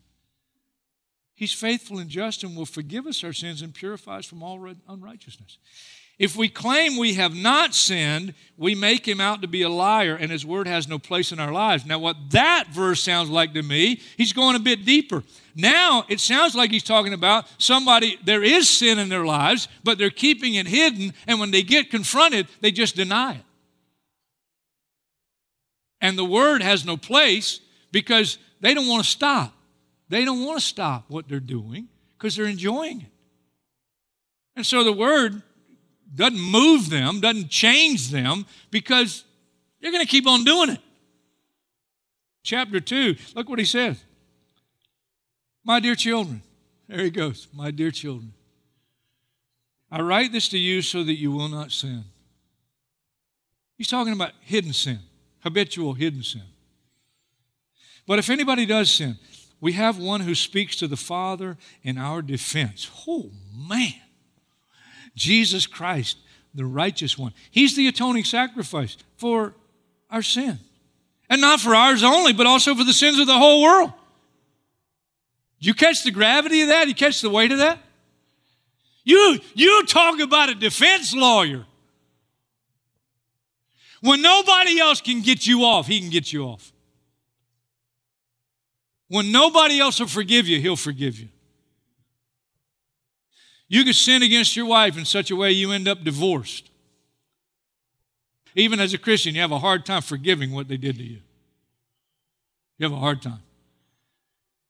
He's 1.37 1.53
faithful 1.53 1.99
and 1.99 2.09
just 2.09 2.43
and 2.43 2.57
will 2.57 2.65
forgive 2.65 3.07
us 3.07 3.23
our 3.23 3.35
sins 3.35 3.61
and 3.61 3.75
purify 3.75 4.19
us 4.19 4.27
from 4.27 4.43
all 4.43 4.73
unrighteousness. 4.89 5.59
If 6.19 6.35
we 6.35 6.49
claim 6.49 6.97
we 6.97 7.15
have 7.15 7.35
not 7.35 7.75
sinned, 7.75 8.33
we 8.57 8.75
make 8.75 9.07
him 9.07 9.21
out 9.21 9.43
to 9.43 9.49
be 9.49 9.61
a 9.63 9.69
liar 9.69 10.17
and 10.17 10.31
his 10.31 10.47
word 10.47 10.67
has 10.67 10.89
no 10.89 10.99
place 10.99 11.31
in 11.31 11.39
our 11.39 11.53
lives. 11.53 11.85
Now, 11.85 11.99
what 11.99 12.17
that 12.31 12.69
verse 12.73 13.03
sounds 13.03 13.29
like 13.29 13.53
to 13.53 13.63
me, 13.63 14.01
he's 14.17 14.33
going 14.33 14.57
a 14.57 14.61
bit 14.61 14.87
deeper. 14.87 15.25
Now, 15.55 16.07
it 16.09 16.21
sounds 16.21 16.55
like 16.55 16.71
he's 16.71 16.83
talking 16.83 17.13
about 17.13 17.47
somebody, 17.59 18.19
there 18.25 18.43
is 18.43 18.69
sin 18.69 18.99
in 18.99 19.11
their 19.11 19.27
lives, 19.27 19.69
but 19.85 19.99
they're 19.99 20.09
keeping 20.09 20.55
it 20.55 20.67
hidden, 20.67 21.13
and 21.27 21.39
when 21.39 21.51
they 21.51 21.63
get 21.63 21.91
confronted, 21.91 22.47
they 22.61 22.71
just 22.71 22.97
deny 22.97 23.35
it. 23.35 23.45
And 26.01 26.17
the 26.17 26.25
word 26.25 26.63
has 26.63 26.85
no 26.85 26.97
place 26.97 27.61
because 27.93 28.39
they 28.61 28.73
don't 28.75 28.89
want 28.89 29.05
to 29.05 29.11
stop. 29.11 29.53
They 30.09 30.25
don't 30.25 30.45
want 30.45 30.59
to 30.59 30.65
stop 30.65 31.05
what 31.09 31.29
they're 31.29 31.41
doing 31.41 31.89
because 32.17 32.37
they're 32.37 32.47
enjoying 32.47 33.03
it. 33.03 33.13
And 34.55 34.65
so 34.65 34.85
the 34.85 34.93
word 34.93 35.43
doesn't 36.17 36.41
move 36.41 36.91
them, 36.91 37.21
doesn't 37.21 37.49
change 37.49 38.11
them 38.11 38.47
because 38.71 39.25
they're 39.81 39.93
going 39.93 40.05
to 40.05 40.11
keep 40.11 40.27
on 40.27 40.45
doing 40.45 40.71
it. 40.71 40.81
Chapter 42.43 42.81
2, 42.81 43.17
look 43.35 43.49
what 43.49 43.59
he 43.59 43.65
says. 43.65 44.03
My 45.65 45.81
dear 45.81 45.95
children, 45.95 46.43
there 46.89 47.03
he 47.03 47.11
goes, 47.11 47.49
my 47.53 47.71
dear 47.71 47.91
children. 47.91 48.33
I 49.91 50.01
write 50.01 50.33
this 50.33 50.49
to 50.49 50.59
you 50.59 50.83
so 50.83 51.05
that 51.05 51.15
you 51.15 51.31
will 51.31 51.49
not 51.49 51.73
sin. 51.73 52.05
He's 53.77 53.89
talking 53.89 54.13
about 54.13 54.33
hidden 54.41 54.73
sin, 54.73 55.01
habitual 55.41 55.95
hidden 55.95 56.23
sin. 56.23 56.43
But 58.07 58.19
if 58.19 58.31
anybody 58.31 58.65
does 58.65 58.91
sin, 58.91 59.19
we 59.61 59.73
have 59.73 59.99
one 59.99 60.21
who 60.21 60.35
speaks 60.35 60.77
to 60.77 60.87
the 60.87 60.97
Father 60.97 61.57
in 61.83 61.99
our 61.99 62.23
defense. 62.23 62.91
Oh, 63.07 63.31
man. 63.53 63.95
Jesus 65.17 65.67
Christ, 65.67 66.19
the 66.55 66.65
righteous 66.65 67.19
one. 67.19 67.33
He's 67.51 67.75
the 67.75 67.89
atoning 67.89 68.25
sacrifice 68.25 68.97
for 69.17 69.55
our 70.11 70.23
sin. 70.23 70.59
And 71.29 71.41
not 71.41 71.59
for 71.59 71.75
ours 71.75 72.05
only, 72.05 72.33
but 72.33 72.47
also 72.47 72.75
for 72.75 72.85
the 72.85 72.93
sins 72.93 73.19
of 73.19 73.27
the 73.27 73.37
whole 73.37 73.63
world. 73.63 73.93
You 75.59 75.75
catch 75.75 76.05
the 76.05 76.13
gravity 76.13 76.63
of 76.63 76.69
that? 76.69 76.87
You 76.87 76.95
catch 76.95 77.21
the 77.21 77.31
weight 77.31 77.51
of 77.51 77.59
that? 77.59 77.81
You, 79.05 79.39
you 79.55 79.85
talk 79.87 80.21
about 80.21 80.51
a 80.51 80.55
defense 80.55 81.15
lawyer. 81.15 81.65
When 84.01 84.21
nobody 84.21 84.79
else 84.79 85.01
can 85.01 85.23
get 85.23 85.47
you 85.47 85.63
off, 85.63 85.87
he 85.87 86.01
can 86.01 86.11
get 86.11 86.33
you 86.33 86.45
off. 86.45 86.73
When 89.09 89.33
nobody 89.33 89.81
else 89.81 89.99
will 89.99 90.09
forgive 90.09 90.47
you, 90.47 90.61
he'll 90.61 90.77
forgive 90.77 91.19
you. 91.19 91.29
You 93.69 93.85
could 93.85 93.97
sin 93.97 94.23
against 94.23 94.57
your 94.57 94.67
wife 94.67 94.97
in 94.97 95.05
such 95.05 95.31
a 95.31 95.37
way 95.37 95.51
you 95.53 95.73
end 95.73 95.89
up 95.89 96.05
divorced. 96.05 96.71
Even 98.55 98.81
as 98.81 98.95
a 98.95 98.99
Christian, 98.99 99.35
you 99.35 99.41
have 99.41 99.53
a 99.53 99.59
hard 99.59 99.85
time 99.85 100.03
forgiving 100.03 100.53
what 100.53 100.69
they 100.69 100.77
did 100.77 100.97
to 100.97 101.03
you. 101.03 101.19
You 102.79 102.85
have 102.85 102.93
a 102.93 103.01
hard 103.01 103.21
time. 103.21 103.43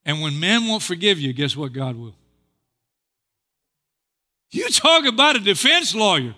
And 0.04 0.22
when 0.22 0.38
men 0.38 0.66
won't 0.66 0.82
forgive 0.82 1.18
you, 1.18 1.32
guess 1.32 1.56
what? 1.56 1.72
God 1.72 1.96
will. 1.96 2.14
You 4.50 4.68
talk 4.70 5.04
about 5.04 5.36
a 5.36 5.40
defense 5.40 5.94
lawyer. 5.94 6.34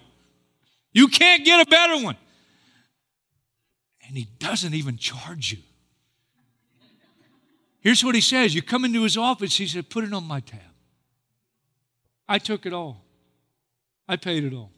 You 0.93 1.09
can't 1.09 1.45
get 1.45 1.67
a 1.67 1.71
better 1.71 2.03
one. 2.03 2.17
And 4.07 4.17
he 4.17 4.27
doesn't 4.39 4.75
even 4.75 4.97
charge 4.97 5.53
you. 5.53 5.59
Here's 7.81 8.03
what 8.03 8.15
he 8.15 8.21
says 8.21 8.55
You 8.55 8.63
come 8.63 8.85
into 8.85 9.03
his 9.03 9.17
office, 9.17 9.57
he 9.57 9.67
said, 9.67 9.89
Put 9.89 10.05
it 10.05 10.13
on 10.13 10.25
my 10.25 10.41
tab. 10.41 10.61
I 12.29 12.39
took 12.39 12.67
it 12.67 12.73
all, 12.73 13.05
I 14.07 14.17
paid 14.17 14.45
it 14.45 14.53
all. 14.53 14.71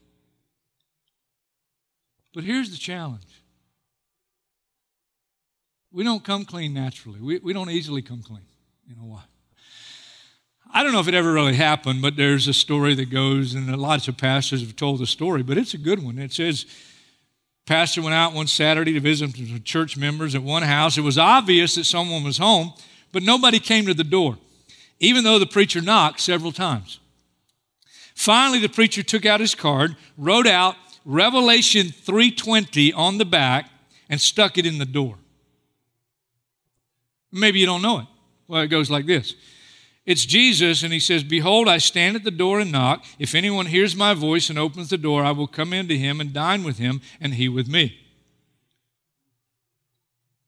But 2.32 2.44
here's 2.44 2.70
the 2.70 2.76
challenge 2.76 3.24
we 5.92 6.04
don't 6.04 6.22
come 6.22 6.44
clean 6.44 6.72
naturally, 6.72 7.20
we, 7.20 7.38
we 7.38 7.52
don't 7.52 7.70
easily 7.70 8.02
come 8.02 8.22
clean. 8.22 8.46
You 8.86 8.96
know 8.96 9.08
why? 9.08 9.22
I 10.72 10.84
don't 10.84 10.92
know 10.92 11.00
if 11.00 11.08
it 11.08 11.14
ever 11.14 11.32
really 11.32 11.54
happened, 11.54 12.00
but 12.00 12.16
there's 12.16 12.46
a 12.46 12.52
story 12.52 12.94
that 12.94 13.10
goes, 13.10 13.54
and 13.54 13.76
lots 13.76 14.06
of 14.06 14.16
pastors 14.16 14.60
have 14.60 14.76
told 14.76 15.00
the 15.00 15.06
story, 15.06 15.42
but 15.42 15.58
it's 15.58 15.74
a 15.74 15.78
good 15.78 16.02
one. 16.02 16.18
It 16.18 16.32
says, 16.32 16.66
Pastor 17.66 18.02
went 18.02 18.14
out 18.14 18.34
one 18.34 18.46
Saturday 18.46 18.92
to 18.92 19.00
visit 19.00 19.36
some 19.36 19.62
church 19.62 19.96
members 19.96 20.34
at 20.34 20.42
one 20.42 20.62
house. 20.62 20.96
It 20.96 21.02
was 21.02 21.18
obvious 21.18 21.74
that 21.74 21.84
someone 21.84 22.22
was 22.22 22.38
home, 22.38 22.72
but 23.12 23.22
nobody 23.22 23.58
came 23.58 23.86
to 23.86 23.94
the 23.94 24.04
door, 24.04 24.38
even 25.00 25.24
though 25.24 25.40
the 25.40 25.46
preacher 25.46 25.80
knocked 25.80 26.20
several 26.20 26.52
times. 26.52 27.00
Finally, 28.20 28.58
the 28.58 28.68
preacher 28.68 29.02
took 29.02 29.24
out 29.24 29.40
his 29.40 29.54
card, 29.54 29.96
wrote 30.18 30.46
out 30.46 30.76
Revelation 31.06 31.86
3:20 31.86 32.92
on 32.92 33.16
the 33.16 33.24
back, 33.24 33.70
and 34.10 34.20
stuck 34.20 34.58
it 34.58 34.66
in 34.66 34.76
the 34.76 34.84
door. 34.84 35.16
Maybe 37.32 37.60
you 37.60 37.64
don't 37.64 37.80
know 37.80 38.00
it. 38.00 38.06
Well, 38.46 38.60
it 38.60 38.66
goes 38.66 38.90
like 38.90 39.06
this. 39.06 39.34
It's 40.04 40.26
Jesus, 40.26 40.82
and 40.82 40.92
he 40.92 41.00
says, 41.00 41.24
Behold, 41.24 41.66
I 41.66 41.78
stand 41.78 42.14
at 42.14 42.24
the 42.24 42.30
door 42.30 42.60
and 42.60 42.70
knock. 42.70 43.06
If 43.18 43.34
anyone 43.34 43.64
hears 43.64 43.96
my 43.96 44.12
voice 44.12 44.50
and 44.50 44.58
opens 44.58 44.90
the 44.90 44.98
door, 44.98 45.24
I 45.24 45.30
will 45.30 45.46
come 45.46 45.72
into 45.72 45.94
him 45.94 46.20
and 46.20 46.30
dine 46.30 46.62
with 46.62 46.76
him, 46.76 47.00
and 47.22 47.36
he 47.36 47.48
with 47.48 47.68
me. 47.68 48.00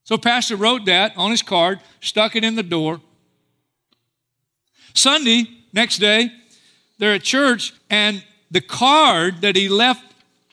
So, 0.04 0.18
Pastor 0.18 0.56
wrote 0.56 0.84
that 0.84 1.16
on 1.16 1.30
his 1.30 1.40
card, 1.40 1.80
stuck 2.00 2.36
it 2.36 2.44
in 2.44 2.54
the 2.54 2.62
door. 2.62 3.00
Sunday, 4.92 5.46
next 5.72 5.96
day, 5.96 6.32
they're 7.02 7.14
at 7.14 7.24
church, 7.24 7.74
and 7.90 8.22
the 8.52 8.60
card 8.60 9.40
that 9.40 9.56
he 9.56 9.68
left 9.68 10.04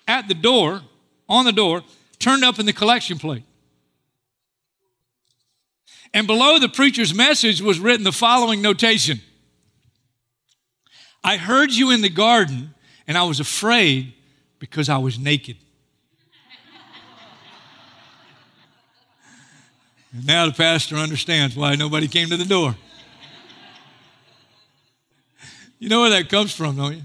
at 0.07 0.27
the 0.27 0.33
door, 0.33 0.81
on 1.29 1.45
the 1.45 1.51
door, 1.51 1.83
turned 2.17 2.43
up 2.43 2.57
in 2.57 2.65
the 2.65 2.73
collection 2.73 3.19
plate. 3.19 3.43
And 6.11 6.25
below 6.25 6.57
the 6.57 6.67
preacher's 6.67 7.13
message 7.13 7.61
was 7.61 7.79
written 7.79 8.03
the 8.03 8.11
following 8.11 8.63
notation 8.63 9.21
I 11.23 11.37
heard 11.37 11.71
you 11.71 11.91
in 11.91 12.01
the 12.01 12.09
garden, 12.09 12.73
and 13.07 13.15
I 13.15 13.25
was 13.25 13.39
afraid 13.39 14.13
because 14.57 14.89
I 14.89 14.97
was 14.97 15.19
naked. 15.19 15.57
now 20.25 20.47
the 20.47 20.53
pastor 20.53 20.95
understands 20.95 21.55
why 21.55 21.75
nobody 21.75 22.07
came 22.07 22.29
to 22.29 22.37
the 22.37 22.45
door. 22.45 22.75
You 25.79 25.87
know 25.87 26.01
where 26.01 26.09
that 26.09 26.29
comes 26.29 26.53
from, 26.53 26.75
don't 26.75 26.97
you? 26.97 27.01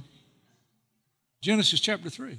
Genesis 1.40 1.78
chapter 1.78 2.10
3. 2.10 2.38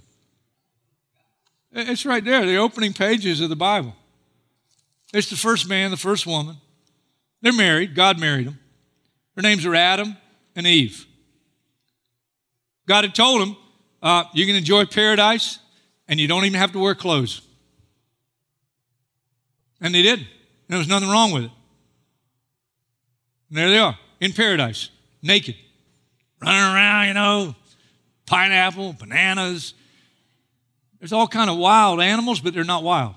It's 1.72 2.06
right 2.06 2.24
there, 2.24 2.46
the 2.46 2.58
opening 2.58 2.94
pages 2.94 3.42
of 3.42 3.50
the 3.50 3.56
Bible. 3.56 3.96
It's 5.14 5.30
the 5.30 5.36
first 5.36 5.68
man, 5.68 5.92
the 5.92 5.98
first 5.98 6.28
woman. 6.28 6.58
They're 7.42 7.54
married. 7.54 7.96
God 7.96 8.20
married 8.20 8.48
them. 8.48 8.60
Their 9.36 9.44
names 9.44 9.66
are 9.66 9.76
Adam 9.76 10.18
and 10.56 10.68
Eve. 10.68 11.06
God 12.88 13.04
had 13.04 13.16
told 13.16 13.42
them, 13.42 13.58
uh, 14.02 14.26
you 14.34 14.46
can 14.46 14.56
enjoy 14.56 14.86
paradise 14.86 15.60
and 16.08 16.20
you 16.20 16.28
don't 16.28 16.46
even 16.46 16.60
have 16.60 16.72
to 16.74 16.80
wear 16.80 16.96
clothes. 16.96 17.42
And 19.82 19.94
they 19.94 20.02
did. 20.02 20.20
And 20.20 20.28
There 20.70 20.78
was 20.80 20.88
nothing 20.88 21.10
wrong 21.10 21.32
with 21.32 21.46
it. 21.46 21.52
And 23.50 23.58
there 23.58 23.70
they 23.70 23.80
are 23.80 23.98
in 24.20 24.34
paradise, 24.34 24.90
naked, 25.22 25.56
running 26.42 26.62
around, 26.62 27.08
you 27.08 27.14
know, 27.14 27.56
pineapple, 28.26 28.94
bananas. 28.94 29.74
There's 31.00 31.14
all 31.14 31.28
kind 31.28 31.50
of 31.50 31.58
wild 31.58 32.02
animals, 32.02 32.40
but 32.40 32.54
they're 32.54 32.64
not 32.64 32.84
wild. 32.84 33.16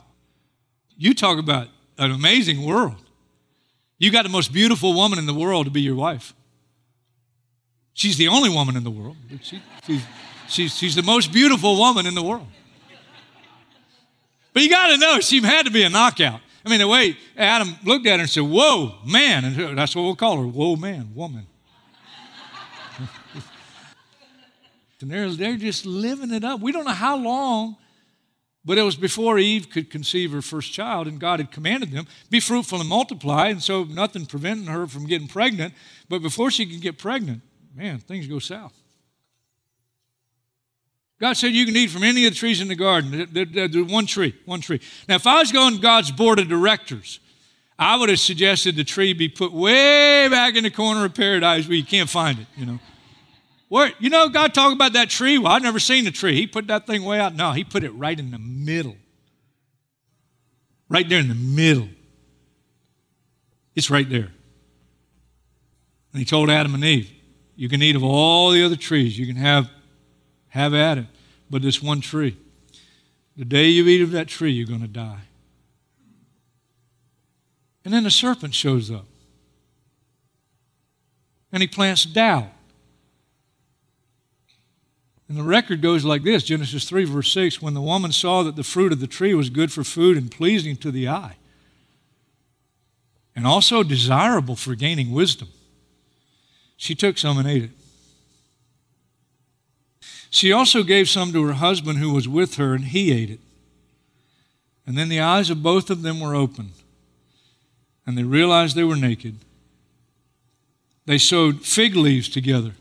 You 0.97 1.15
talk 1.15 1.39
about 1.39 1.69
an 1.97 2.11
amazing 2.11 2.65
world. 2.65 2.97
You 3.99 4.11
got 4.11 4.23
the 4.23 4.29
most 4.29 4.53
beautiful 4.53 4.95
woman 4.95 5.19
in 5.19 5.27
the 5.27 5.35
world 5.35 5.67
to 5.67 5.71
be 5.71 5.81
your 5.81 5.97
wife. 5.97 6.35
She's 7.95 8.17
the 8.17 8.29
only 8.29 8.49
woman 8.49 8.77
in 8.77 8.85
the 8.85 8.91
world. 8.91 9.17
She, 9.43 9.61
she's, 9.85 10.03
she's, 10.49 10.77
she's 10.77 10.95
the 10.95 11.03
most 11.03 11.33
beautiful 11.33 11.77
woman 11.77 12.07
in 12.07 12.15
the 12.15 12.23
world. 12.23 12.47
But 14.53 14.63
you 14.63 14.71
got 14.71 14.89
to 14.89 14.99
know, 14.99 15.21
she 15.21 15.41
had 15.41 15.67
to 15.67 15.73
be 15.73 15.83
a 15.83 15.89
knockout. 15.89 16.41
I 16.65 16.71
mean, 16.71 16.81
the 16.81 16.89
way 16.89 17.17
Adam 17.37 17.75
looked 17.85 18.07
at 18.07 18.17
her 18.17 18.21
and 18.21 18.31
said, 18.31 18.43
Whoa, 18.43 18.95
man. 19.05 19.45
And 19.45 19.79
that's 19.79 19.97
what 19.97 20.03
we'll 20.03 20.17
call 20.17 20.37
her. 20.37 20.47
Whoa, 20.47 20.77
man, 20.77 21.13
woman. 21.15 21.47
And 25.03 25.11
they're, 25.11 25.31
they're 25.31 25.57
just 25.57 25.87
living 25.87 26.33
it 26.33 26.45
up. 26.45 26.61
We 26.61 26.73
don't 26.73 26.85
know 26.85 26.93
how 26.93 27.17
long 27.17 27.77
but 28.69 28.77
it 28.77 28.83
was 28.83 28.97
before 28.97 29.39
Eve 29.39 29.71
could 29.71 29.89
conceive 29.89 30.31
her 30.33 30.43
first 30.43 30.75
child, 30.75 31.07
and 31.07 31.19
God 31.19 31.41
had 31.41 31.51
commanded 31.51 31.91
them, 31.91 32.07
be 32.29 32.39
fruitful 32.39 32.81
and 32.81 32.89
multiply, 32.89 33.49
and 33.49 33.63
so 33.63 33.85
nothing 33.85 34.27
preventing 34.27 34.67
her 34.67 34.87
from 34.87 35.07
getting 35.07 35.27
pregnant. 35.27 35.73
But 36.11 36.21
before 36.21 36.51
she 36.51 36.67
could 36.67 36.83
get 36.83 36.99
pregnant, 36.99 37.41
man, 37.75 37.99
things 37.99 38.27
go 38.27 38.39
south. 38.39 38.79
God 41.19 41.33
said 41.33 41.53
you 41.53 41.65
can 41.65 41.75
eat 41.77 41.89
from 41.89 42.05
any 42.05 42.27
of 42.27 42.35
the 42.35 42.39
trees 42.39 42.61
in 42.61 42.69
the 42.69 42.75
garden. 42.75 43.89
One 43.89 44.05
tree, 44.05 44.35
one 44.45 44.61
tree. 44.61 44.83
Now, 45.09 45.15
if 45.15 45.27
I 45.27 45.39
was 45.39 45.51
going 45.51 45.77
to 45.77 45.81
God's 45.81 46.13
board 46.13 46.39
of 46.39 46.47
directors, 46.49 47.21
I 47.79 47.97
would 47.97 48.11
have 48.11 48.21
suggested 48.21 48.77
the 48.77 48.85
tree 48.85 49.15
be 49.15 49.31
put 49.31 49.51
way 49.51 50.29
back 50.29 50.57
in 50.57 50.65
the 50.65 50.71
corner 50.71 51.07
of 51.07 51.15
paradise 51.15 51.67
where 51.67 51.77
you 51.77 51.85
can't 51.85 52.11
find 52.11 52.39
it, 52.39 52.47
you 52.55 52.67
know. 52.67 52.79
Where, 53.69 53.93
you 53.99 54.09
know, 54.09 54.29
God 54.29 54.55
talked 54.55 54.75
about 54.75 54.95
that 54.95 55.11
tree. 55.11 55.37
Well, 55.39 55.53
I've 55.53 55.63
never 55.63 55.79
seen 55.79 56.05
the 56.05 56.11
tree. 56.11 56.35
He 56.35 56.47
put 56.47 56.67
that 56.69 56.87
thing 56.87 57.05
way 57.05 57.21
out. 57.21 57.35
No, 57.35 57.53
he 57.53 57.65
put 57.65 57.85
it 57.85 57.91
right 57.91 58.19
in 58.19 58.31
the 58.31 58.39
middle. 58.39 58.97
Right 60.89 61.07
there 61.07 61.21
in 61.21 61.29
the 61.29 61.35
middle. 61.35 61.89
It's 63.75 63.91
right 63.91 64.09
there. 64.09 64.31
And 66.13 66.21
he 66.21 66.25
told 66.25 66.49
Adam 66.49 66.75
and 66.75 66.83
Eve, 66.83 67.13
you 67.57 67.69
can 67.69 67.83
eat 67.83 67.95
of 67.95 68.03
all 68.03 68.51
the 68.51 68.65
other 68.65 68.77
trees. 68.77 69.19
You 69.19 69.27
can 69.27 69.37
have, 69.37 69.71
have 70.49 70.73
at 70.73 70.99
it. 70.99 71.07
But 71.51 71.61
this 71.61 71.83
one 71.83 72.01
tree, 72.01 72.37
the 73.37 73.45
day 73.45 73.69
you 73.69 73.87
eat 73.87 74.01
of 74.01 74.13
that 74.13 74.29
tree, 74.29 74.51
you're 74.51 74.67
going 74.67 74.81
to 74.81 74.89
die. 74.89 75.21
And 77.85 77.93
then 77.93 78.05
the 78.05 78.11
serpent 78.11 78.55
shows 78.55 78.91
up. 78.91 79.07
And 81.53 81.63
he 81.63 81.67
plants 81.67 82.05
doubt. 82.05 82.49
And 85.29 85.37
the 85.37 85.43
record 85.43 85.83
goes 85.83 86.05
like 86.05 86.23
this 86.23 86.43
Genesis 86.43 86.89
3, 86.89 87.05
verse 87.05 87.33
6 87.33 87.61
When 87.61 87.75
the 87.75 87.83
woman 87.83 88.13
saw 88.13 88.43
that 88.43 88.57
the 88.57 88.65
fruit 88.65 88.93
of 88.93 89.01
the 89.01 89.07
tree 89.07 89.35
was 89.35 89.51
good 89.51 89.71
for 89.71 89.85
food 89.85 90.17
and 90.17 90.31
pleasing 90.31 90.77
to 90.79 90.91
the 90.91 91.09
eye, 91.09 91.37
and 93.37 93.47
also 93.47 93.83
desirable 93.83 94.57
for 94.57 94.75
gaining 94.75 95.13
wisdom, 95.13 95.49
she 96.77 96.95
took 96.95 97.19
some 97.19 97.39
and 97.39 97.49
ate 97.49 97.65
it. 97.65 97.71
She 100.31 100.53
also 100.53 100.83
gave 100.83 101.09
some 101.09 101.33
to 101.33 101.45
her 101.45 101.55
husband 101.55 101.99
who 101.99 102.13
was 102.13 102.29
with 102.29 102.57
her, 102.57 102.75
and 102.75 102.85
he 102.85 103.13
ate 103.13 103.31
it. 103.31 103.41
And 104.87 104.97
then 104.97 105.09
the 105.09 105.21
eyes 105.21 105.51
of 105.51 105.63
both 105.63 105.91
of 105.91 106.03
them 106.03 106.21
were 106.21 106.35
opened, 106.35 106.73
and 108.07 108.17
they 108.17 108.23
realized 108.23 108.75
they 108.75 108.85
were 108.85 108.97
naked. 108.97 109.37
They 111.05 111.19
sewed 111.19 111.67
fig 111.67 111.97
leaves 111.97 112.29
together 112.29 112.73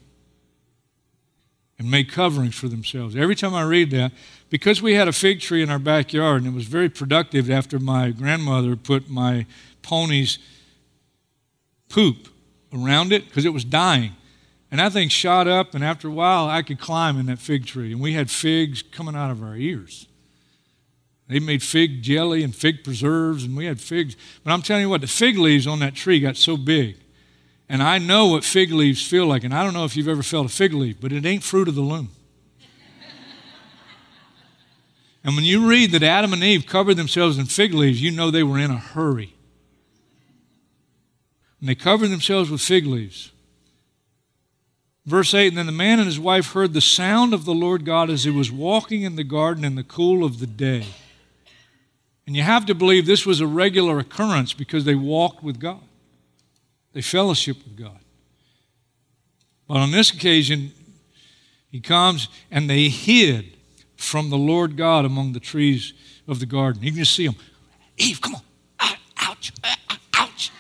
and 1.80 1.92
make 1.92 2.12
coverings 2.12 2.56
for 2.56 2.68
themselves. 2.68 3.16
Every 3.16 3.36
time 3.36 3.54
I 3.54 3.64
read 3.64 3.92
that, 3.92 4.12
because 4.50 4.82
we 4.82 4.96
had 4.96 5.08
a 5.08 5.14
fig 5.14 5.42
tree 5.42 5.62
in 5.62 5.70
our 5.70 5.80
backyard 5.80 6.44
and 6.44 6.52
it 6.52 6.56
was 6.56 6.66
very 6.66 6.90
productive 6.90 7.50
after 7.50 7.80
my 7.80 8.12
grandmother 8.12 8.76
put 8.76 9.10
my 9.10 9.46
pony's 9.82 10.40
poop 11.90 12.30
around 12.74 13.14
it 13.14 13.26
because 13.26 13.46
it 13.46 13.54
was 13.54 13.64
dying. 13.64 14.14
And 14.70 14.80
that 14.80 14.92
thing 14.92 15.08
shot 15.08 15.48
up, 15.48 15.74
and 15.74 15.84
after 15.84 16.10
a 16.10 16.12
while, 16.12 16.50
I 16.50 16.62
could 16.62 16.80
climb 16.80 17.18
in 17.18 17.28
that 17.28 17.40
fig 17.40 17.66
tree. 17.66 17.94
And 17.94 18.02
we 18.02 18.14
had 18.14 18.30
figs 18.30 18.82
coming 18.82 19.16
out 19.16 19.32
of 19.32 19.42
our 19.42 19.56
ears. 19.56 20.08
They 21.30 21.40
made 21.40 21.64
fig 21.64 22.02
jelly 22.02 22.44
and 22.44 22.54
fig 22.54 22.84
preserves, 22.84 23.46
and 23.46 23.56
we 23.56 23.66
had 23.66 23.80
figs. 23.80 24.18
But 24.44 24.52
I'm 24.52 24.62
telling 24.62 24.84
you 24.84 24.90
what, 24.90 25.02
the 25.02 25.08
fig 25.08 25.38
leaves 25.38 25.68
on 25.68 25.80
that 25.80 25.96
tree 25.96 26.20
got 26.20 26.36
so 26.36 26.58
big. 26.58 26.98
And 27.70 27.84
I 27.84 27.98
know 27.98 28.28
what 28.28 28.44
fig 28.44 28.72
leaves 28.72 29.06
feel 29.06 29.26
like. 29.26 29.44
And 29.44 29.54
I 29.54 29.64
don't 29.64 29.74
know 29.74 29.86
if 29.86 29.98
you've 29.98 30.08
ever 30.08 30.24
felt 30.24 30.46
a 30.46 30.50
fig 30.50 30.74
leaf, 30.74 30.98
but 31.02 31.12
it 31.12 31.26
ain't 31.26 31.44
fruit 31.44 31.68
of 31.68 31.76
the 31.76 31.82
loom. 31.82 32.10
and 35.24 35.36
when 35.36 35.44
you 35.44 35.68
read 35.68 35.92
that 35.92 36.04
Adam 36.04 36.34
and 36.34 36.44
Eve 36.44 36.66
covered 36.66 36.96
themselves 36.96 37.38
in 37.38 37.46
fig 37.46 37.74
leaves, 37.74 38.02
you 38.02 38.12
know 38.12 38.32
they 38.32 38.44
were 38.44 38.58
in 38.60 38.72
a 38.72 38.78
hurry. 38.78 39.34
And 41.60 41.68
they 41.68 41.76
covered 41.76 42.10
themselves 42.10 42.50
with 42.50 42.62
fig 42.62 42.86
leaves. 42.86 43.32
Verse 45.06 45.34
8 45.34 45.48
And 45.48 45.58
then 45.58 45.66
the 45.66 45.72
man 45.72 46.00
and 46.00 46.08
his 46.08 46.20
wife 46.20 46.52
heard 46.52 46.74
the 46.74 46.82
sound 46.82 47.34
of 47.34 47.46
the 47.46 47.54
Lord 47.54 47.86
God 47.86 48.10
as 48.10 48.26
he 48.26 48.30
was 48.30 48.52
walking 48.52 49.02
in 49.02 49.16
the 49.16 49.24
garden 49.24 49.64
in 49.66 49.76
the 49.76 49.84
cool 49.84 50.24
of 50.24 50.40
the 50.40 50.48
day. 50.48 50.86
And 52.28 52.36
you 52.36 52.44
have 52.44 52.66
to 52.66 52.76
believe 52.76 53.06
this 53.06 53.26
was 53.26 53.40
a 53.40 53.48
regular 53.48 54.00
occurrence 54.00 54.54
because 54.54 54.84
they 54.84 54.96
walked 54.96 55.42
with 55.42 55.60
God, 55.60 55.82
they 56.98 57.04
fellowship 57.04 57.58
with 57.64 57.78
God. 57.78 58.00
But 59.68 59.78
on 59.78 59.92
this 59.92 60.10
occasion, 60.10 60.72
he 61.70 61.80
comes 61.80 62.28
and 62.50 62.68
they 62.68 62.90
hid 62.90 63.56
from 63.98 64.32
the 64.32 64.36
Lord 64.36 64.76
God 64.76 65.06
among 65.06 65.34
the 65.34 65.40
trees 65.40 65.94
of 66.28 66.40
the 66.40 66.48
garden. 66.48 66.82
You 66.82 66.90
can 66.90 67.02
just 67.02 67.16
see 67.16 67.28
them. 67.28 67.36
Eve, 67.98 68.20
come 68.20 68.34
on. 68.34 68.42
Ah, 68.80 68.98
ouch, 69.18 69.52
ah, 69.64 69.78
ah, 69.92 70.00
ouch. 70.16 70.52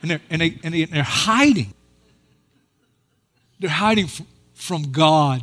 And 0.00 0.12
they're, 0.12 0.20
and 0.30 0.40
they, 0.40 0.58
and 0.64 0.72
they're 0.72 1.02
hiding. 1.02 1.74
They're 3.60 3.68
hiding 3.68 4.06
from, 4.06 4.26
from 4.54 4.90
God. 4.90 5.42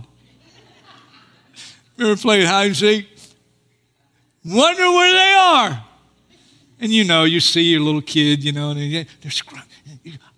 Remember 1.97 2.19
playing 2.19 2.47
hide 2.47 2.65
and 2.65 2.75
seek? 2.75 3.08
Wonder 4.43 4.89
where 4.89 5.13
they 5.13 5.34
are. 5.36 5.86
And 6.79 6.91
you 6.91 7.03
know, 7.03 7.25
you 7.25 7.39
see 7.39 7.62
your 7.62 7.82
little 7.82 8.01
kid, 8.01 8.43
you 8.43 8.53
know, 8.53 8.71
and 8.71 9.08
they're 9.21 9.32
scrubbing. 9.32 9.69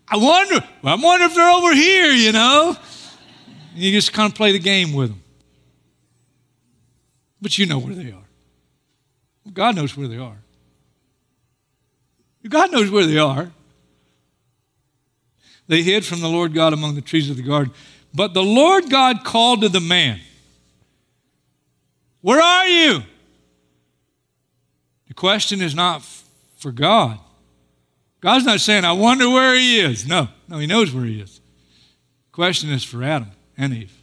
I 0.07 0.17
wonder, 0.17 0.63
I 0.83 0.95
wonder 0.95 1.25
if 1.25 1.35
they're 1.35 1.49
over 1.49 1.73
here, 1.73 2.11
you 2.11 2.31
know. 2.31 2.75
And 3.73 3.83
you 3.83 3.91
just 3.91 4.13
kind 4.13 4.31
of 4.31 4.35
play 4.35 4.51
the 4.51 4.59
game 4.59 4.93
with 4.93 5.09
them. 5.09 5.21
But 7.41 7.57
you 7.57 7.65
know 7.65 7.79
where 7.79 7.93
they 7.93 8.11
are. 8.11 8.23
God 9.53 9.75
knows 9.75 9.95
where 9.95 10.07
they 10.07 10.17
are. 10.17 10.37
God 12.47 12.71
knows 12.71 12.91
where 12.91 13.05
they 13.05 13.17
are. 13.17 13.51
They 15.67 15.81
hid 15.81 16.05
from 16.05 16.21
the 16.21 16.29
Lord 16.29 16.53
God 16.53 16.73
among 16.73 16.95
the 16.95 17.01
trees 17.01 17.29
of 17.29 17.37
the 17.37 17.43
garden. 17.43 17.73
But 18.13 18.33
the 18.33 18.43
Lord 18.43 18.89
God 18.89 19.23
called 19.23 19.61
to 19.61 19.69
the 19.69 19.81
man, 19.81 20.19
Where 22.21 22.39
are 22.39 22.67
you? 22.67 23.03
The 25.07 25.13
question 25.13 25.61
is 25.61 25.75
not 25.75 26.03
for 26.57 26.71
God. 26.71 27.19
God's 28.25 28.45
not 28.45 28.59
saying, 28.59 28.85
I 28.85 28.91
wonder 28.91 29.29
where 29.29 29.53
he 29.53 29.79
is. 29.79 30.07
No, 30.07 30.29
no, 30.47 30.57
he 30.57 30.65
knows 30.65 30.91
where 30.91 31.05
he 31.05 31.19
is. 31.19 31.41
Question 32.31 32.71
is 32.71 32.83
for 32.83 33.03
Adam 33.03 33.29
and 33.55 33.71
Eve. 33.71 33.93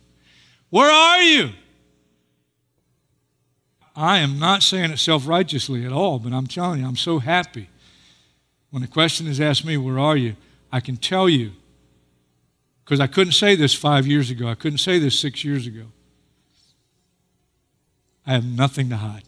Where 0.71 0.89
are 0.89 1.23
you? 1.25 1.51
I 3.97 4.19
am 4.19 4.39
not 4.39 4.63
saying 4.63 4.93
it 4.93 5.01
self 5.01 5.27
righteously 5.27 5.85
at 5.85 5.91
all, 5.91 6.21
but 6.21 6.33
I'm 6.33 6.47
telling 6.47 6.79
you, 6.79 6.87
I'm 6.87 6.95
so 6.95 7.19
happy. 7.19 7.69
When 8.71 8.81
the 8.81 8.87
question 8.87 9.27
is 9.27 9.41
asked 9.41 9.65
me, 9.65 9.77
Where 9.77 9.99
are 9.99 10.17
you? 10.17 10.37
I 10.71 10.79
can 10.79 10.99
tell 10.99 11.29
you, 11.29 11.51
because 12.85 13.01
I 13.01 13.09
couldn't 13.09 13.33
say 13.33 13.57
this 13.57 13.75
five 13.75 14.07
years 14.07 14.31
ago, 14.31 14.47
I 14.47 14.55
couldn't 14.55 14.79
say 14.79 15.01
this 15.01 15.19
six 15.19 15.45
years 15.45 15.67
ago. 15.67 15.87
I 18.25 18.35
have 18.35 18.45
nothing 18.45 18.89
to 18.91 18.99
hide. 18.99 19.25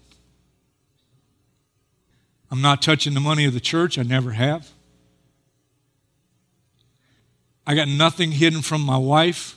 I'm 2.48 2.62
not 2.62 2.80
touching 2.80 3.14
the 3.14 3.18
money 3.18 3.44
of 3.44 3.54
the 3.54 3.60
church, 3.60 3.98
I 3.98 4.04
never 4.04 4.30
have. 4.30 4.70
I 7.66 7.74
got 7.74 7.88
nothing 7.88 8.32
hidden 8.32 8.62
from 8.62 8.82
my 8.82 8.98
wife. 8.98 9.56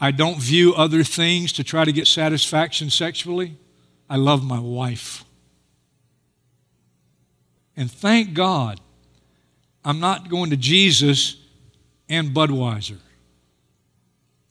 I 0.00 0.10
don't 0.10 0.38
view 0.38 0.74
other 0.74 1.02
things 1.02 1.52
to 1.54 1.64
try 1.64 1.84
to 1.84 1.92
get 1.92 2.06
satisfaction 2.06 2.90
sexually. 2.90 3.56
I 4.08 4.16
love 4.16 4.44
my 4.44 4.60
wife. 4.60 5.24
And 7.76 7.90
thank 7.90 8.34
God 8.34 8.80
I'm 9.84 10.00
not 10.00 10.28
going 10.28 10.50
to 10.50 10.56
Jesus 10.56 11.36
and 12.08 12.30
Budweiser 12.30 12.98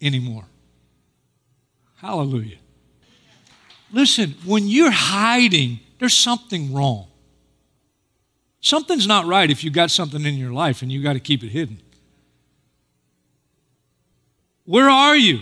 anymore. 0.02 0.46
Hallelujah. 1.98 2.58
Listen, 3.92 4.36
when 4.44 4.68
you're 4.68 4.92
hiding, 4.92 5.80
there's 6.00 6.18
something 6.18 6.74
wrong. 6.74 7.08
Something's 8.60 9.08
not 9.08 9.26
right 9.26 9.50
if 9.50 9.64
you 9.64 9.70
got 9.70 9.92
something 9.92 10.26
in 10.26 10.36
your 10.36 10.52
life 10.52 10.82
and 10.82 10.92
you 10.92 11.02
got 11.02 11.14
to 11.14 11.20
keep 11.20 11.44
it 11.44 11.50
hidden. 11.50 11.82
Where 14.66 14.90
are 14.90 15.16
you? 15.16 15.40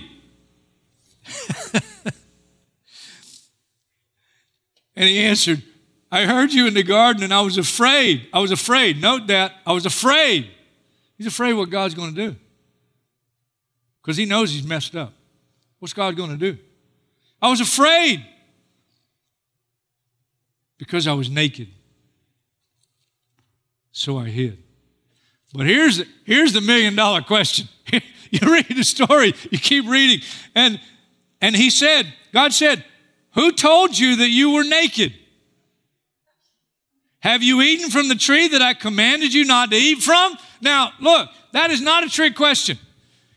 and 4.96 5.08
he 5.08 5.20
answered, 5.20 5.62
I 6.12 6.26
heard 6.26 6.52
you 6.52 6.68
in 6.68 6.74
the 6.74 6.84
garden 6.84 7.24
and 7.24 7.34
I 7.34 7.42
was 7.42 7.58
afraid. 7.58 8.28
I 8.34 8.40
was 8.40 8.52
afraid. 8.52 9.02
Note 9.02 9.28
that. 9.28 9.54
I 9.66 9.72
was 9.74 9.86
afraid. 9.86 10.50
He's 11.18 11.28
afraid 11.28 11.54
what 11.54 11.70
God's 11.70 11.94
going 11.94 12.14
to 12.16 12.30
do 12.30 12.36
because 14.02 14.18
he 14.18 14.26
knows 14.26 14.52
he's 14.52 14.66
messed 14.66 14.96
up. 14.96 15.14
What's 15.80 15.94
God 15.94 16.16
going 16.16 16.32
to 16.32 16.38
do? 16.38 16.58
I 17.42 17.50
was 17.50 17.62
afraid 17.62 18.26
because 20.78 21.08
I 21.08 21.14
was 21.14 21.30
naked. 21.30 21.70
So 23.92 24.18
I 24.18 24.30
hid. 24.30 24.58
But 25.54 25.66
here's 25.66 26.04
here's 26.24 26.54
the 26.54 26.62
million 26.62 26.96
dollar 26.96 27.22
question. 27.22 27.68
you 28.42 28.52
read 28.52 28.68
the 28.70 28.84
story, 28.84 29.34
you 29.50 29.60
keep 29.60 29.86
reading, 29.88 30.26
and, 30.56 30.80
and 31.42 31.56
he 31.56 31.70
said, 31.70 32.12
God 32.34 32.54
said, 32.54 32.84
Who 33.34 33.52
told 33.52 33.98
you 33.98 34.18
that 34.18 34.30
you 34.30 34.52
were 34.52 34.64
naked? 34.64 35.14
Have 37.20 37.44
you 37.44 37.62
eaten 37.62 37.92
from 37.92 38.08
the 38.08 38.16
tree 38.16 38.48
that 38.48 38.62
I 38.62 38.74
commanded 38.74 39.34
you 39.34 39.46
not 39.46 39.70
to 39.72 39.78
eat 39.78 40.02
from? 40.02 40.36
Now, 40.60 40.92
look, 41.00 41.30
that 41.52 41.70
is 41.70 41.82
not 41.82 42.04
a 42.04 42.10
trick 42.10 42.36
question. 42.36 42.80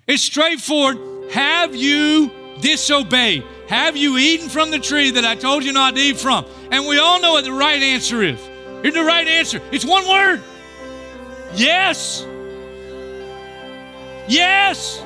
It's 0.06 0.22
straightforward. 0.22 1.32
Have 1.32 1.74
you 1.74 2.30
disobeyed? 2.60 3.44
Have 3.68 3.96
you 3.96 4.16
eaten 4.16 4.48
from 4.48 4.70
the 4.70 4.78
tree 4.78 5.10
that 5.10 5.24
I 5.24 5.34
told 5.34 5.64
you 5.64 5.72
not 5.72 5.96
to 5.96 6.00
eat 6.00 6.18
from? 6.18 6.46
And 6.70 6.86
we 6.86 6.98
all 6.98 7.20
know 7.20 7.32
what 7.32 7.44
the 7.44 7.52
right 7.52 7.82
answer 7.82 8.22
is. 8.22 8.40
Here's 8.82 8.94
the 8.94 9.04
right 9.04 9.26
answer 9.26 9.60
it's 9.72 9.84
one 9.84 10.06
word 10.08 10.42
yes. 11.54 12.26
Yes. 14.26 15.02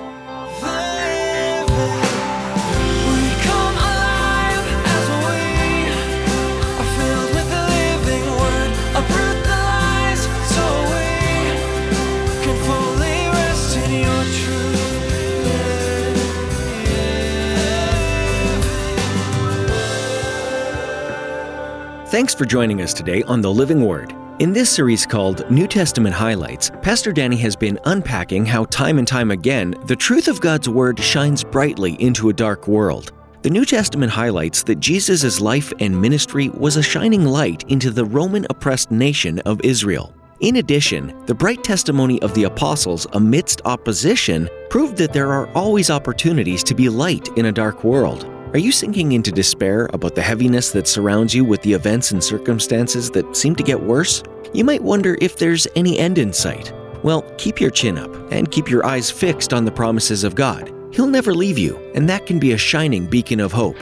Thanks 22.10 22.34
for 22.34 22.46
joining 22.46 22.80
us 22.80 22.94
today 22.94 23.22
on 23.24 23.42
The 23.42 23.52
Living 23.52 23.84
Word. 23.84 24.17
In 24.38 24.52
this 24.52 24.70
series 24.70 25.04
called 25.04 25.50
New 25.50 25.66
Testament 25.66 26.14
Highlights, 26.14 26.70
Pastor 26.80 27.10
Danny 27.10 27.34
has 27.38 27.56
been 27.56 27.76
unpacking 27.86 28.46
how 28.46 28.66
time 28.66 28.98
and 28.98 29.08
time 29.08 29.32
again 29.32 29.74
the 29.86 29.96
truth 29.96 30.28
of 30.28 30.40
God's 30.40 30.68
Word 30.68 31.00
shines 31.00 31.42
brightly 31.42 31.94
into 31.94 32.28
a 32.28 32.32
dark 32.32 32.68
world. 32.68 33.10
The 33.42 33.50
New 33.50 33.64
Testament 33.64 34.12
highlights 34.12 34.62
that 34.62 34.78
Jesus' 34.78 35.40
life 35.40 35.72
and 35.80 36.00
ministry 36.00 36.50
was 36.50 36.76
a 36.76 36.84
shining 36.84 37.24
light 37.24 37.64
into 37.64 37.90
the 37.90 38.04
Roman 38.04 38.46
oppressed 38.48 38.92
nation 38.92 39.40
of 39.40 39.60
Israel. 39.62 40.14
In 40.38 40.56
addition, 40.56 41.20
the 41.26 41.34
bright 41.34 41.64
testimony 41.64 42.22
of 42.22 42.32
the 42.34 42.44
apostles 42.44 43.08
amidst 43.14 43.60
opposition 43.64 44.48
proved 44.70 44.96
that 44.98 45.12
there 45.12 45.32
are 45.32 45.48
always 45.48 45.90
opportunities 45.90 46.62
to 46.62 46.76
be 46.76 46.88
light 46.88 47.26
in 47.36 47.46
a 47.46 47.52
dark 47.52 47.82
world. 47.82 48.37
Are 48.54 48.58
you 48.58 48.72
sinking 48.72 49.12
into 49.12 49.30
despair 49.30 49.90
about 49.92 50.14
the 50.14 50.22
heaviness 50.22 50.72
that 50.72 50.88
surrounds 50.88 51.34
you 51.34 51.44
with 51.44 51.60
the 51.60 51.74
events 51.74 52.12
and 52.12 52.24
circumstances 52.24 53.10
that 53.10 53.36
seem 53.36 53.54
to 53.56 53.62
get 53.62 53.78
worse? 53.78 54.22
You 54.54 54.64
might 54.64 54.82
wonder 54.82 55.18
if 55.20 55.36
there's 55.36 55.68
any 55.76 55.98
end 55.98 56.16
in 56.16 56.32
sight. 56.32 56.72
Well, 57.02 57.30
keep 57.36 57.60
your 57.60 57.70
chin 57.70 57.98
up 57.98 58.10
and 58.32 58.50
keep 58.50 58.70
your 58.70 58.86
eyes 58.86 59.10
fixed 59.10 59.52
on 59.52 59.66
the 59.66 59.70
promises 59.70 60.24
of 60.24 60.34
God. 60.34 60.72
He'll 60.92 61.06
never 61.06 61.34
leave 61.34 61.58
you, 61.58 61.76
and 61.94 62.08
that 62.08 62.24
can 62.24 62.38
be 62.38 62.52
a 62.52 62.56
shining 62.56 63.04
beacon 63.04 63.38
of 63.38 63.52
hope. 63.52 63.76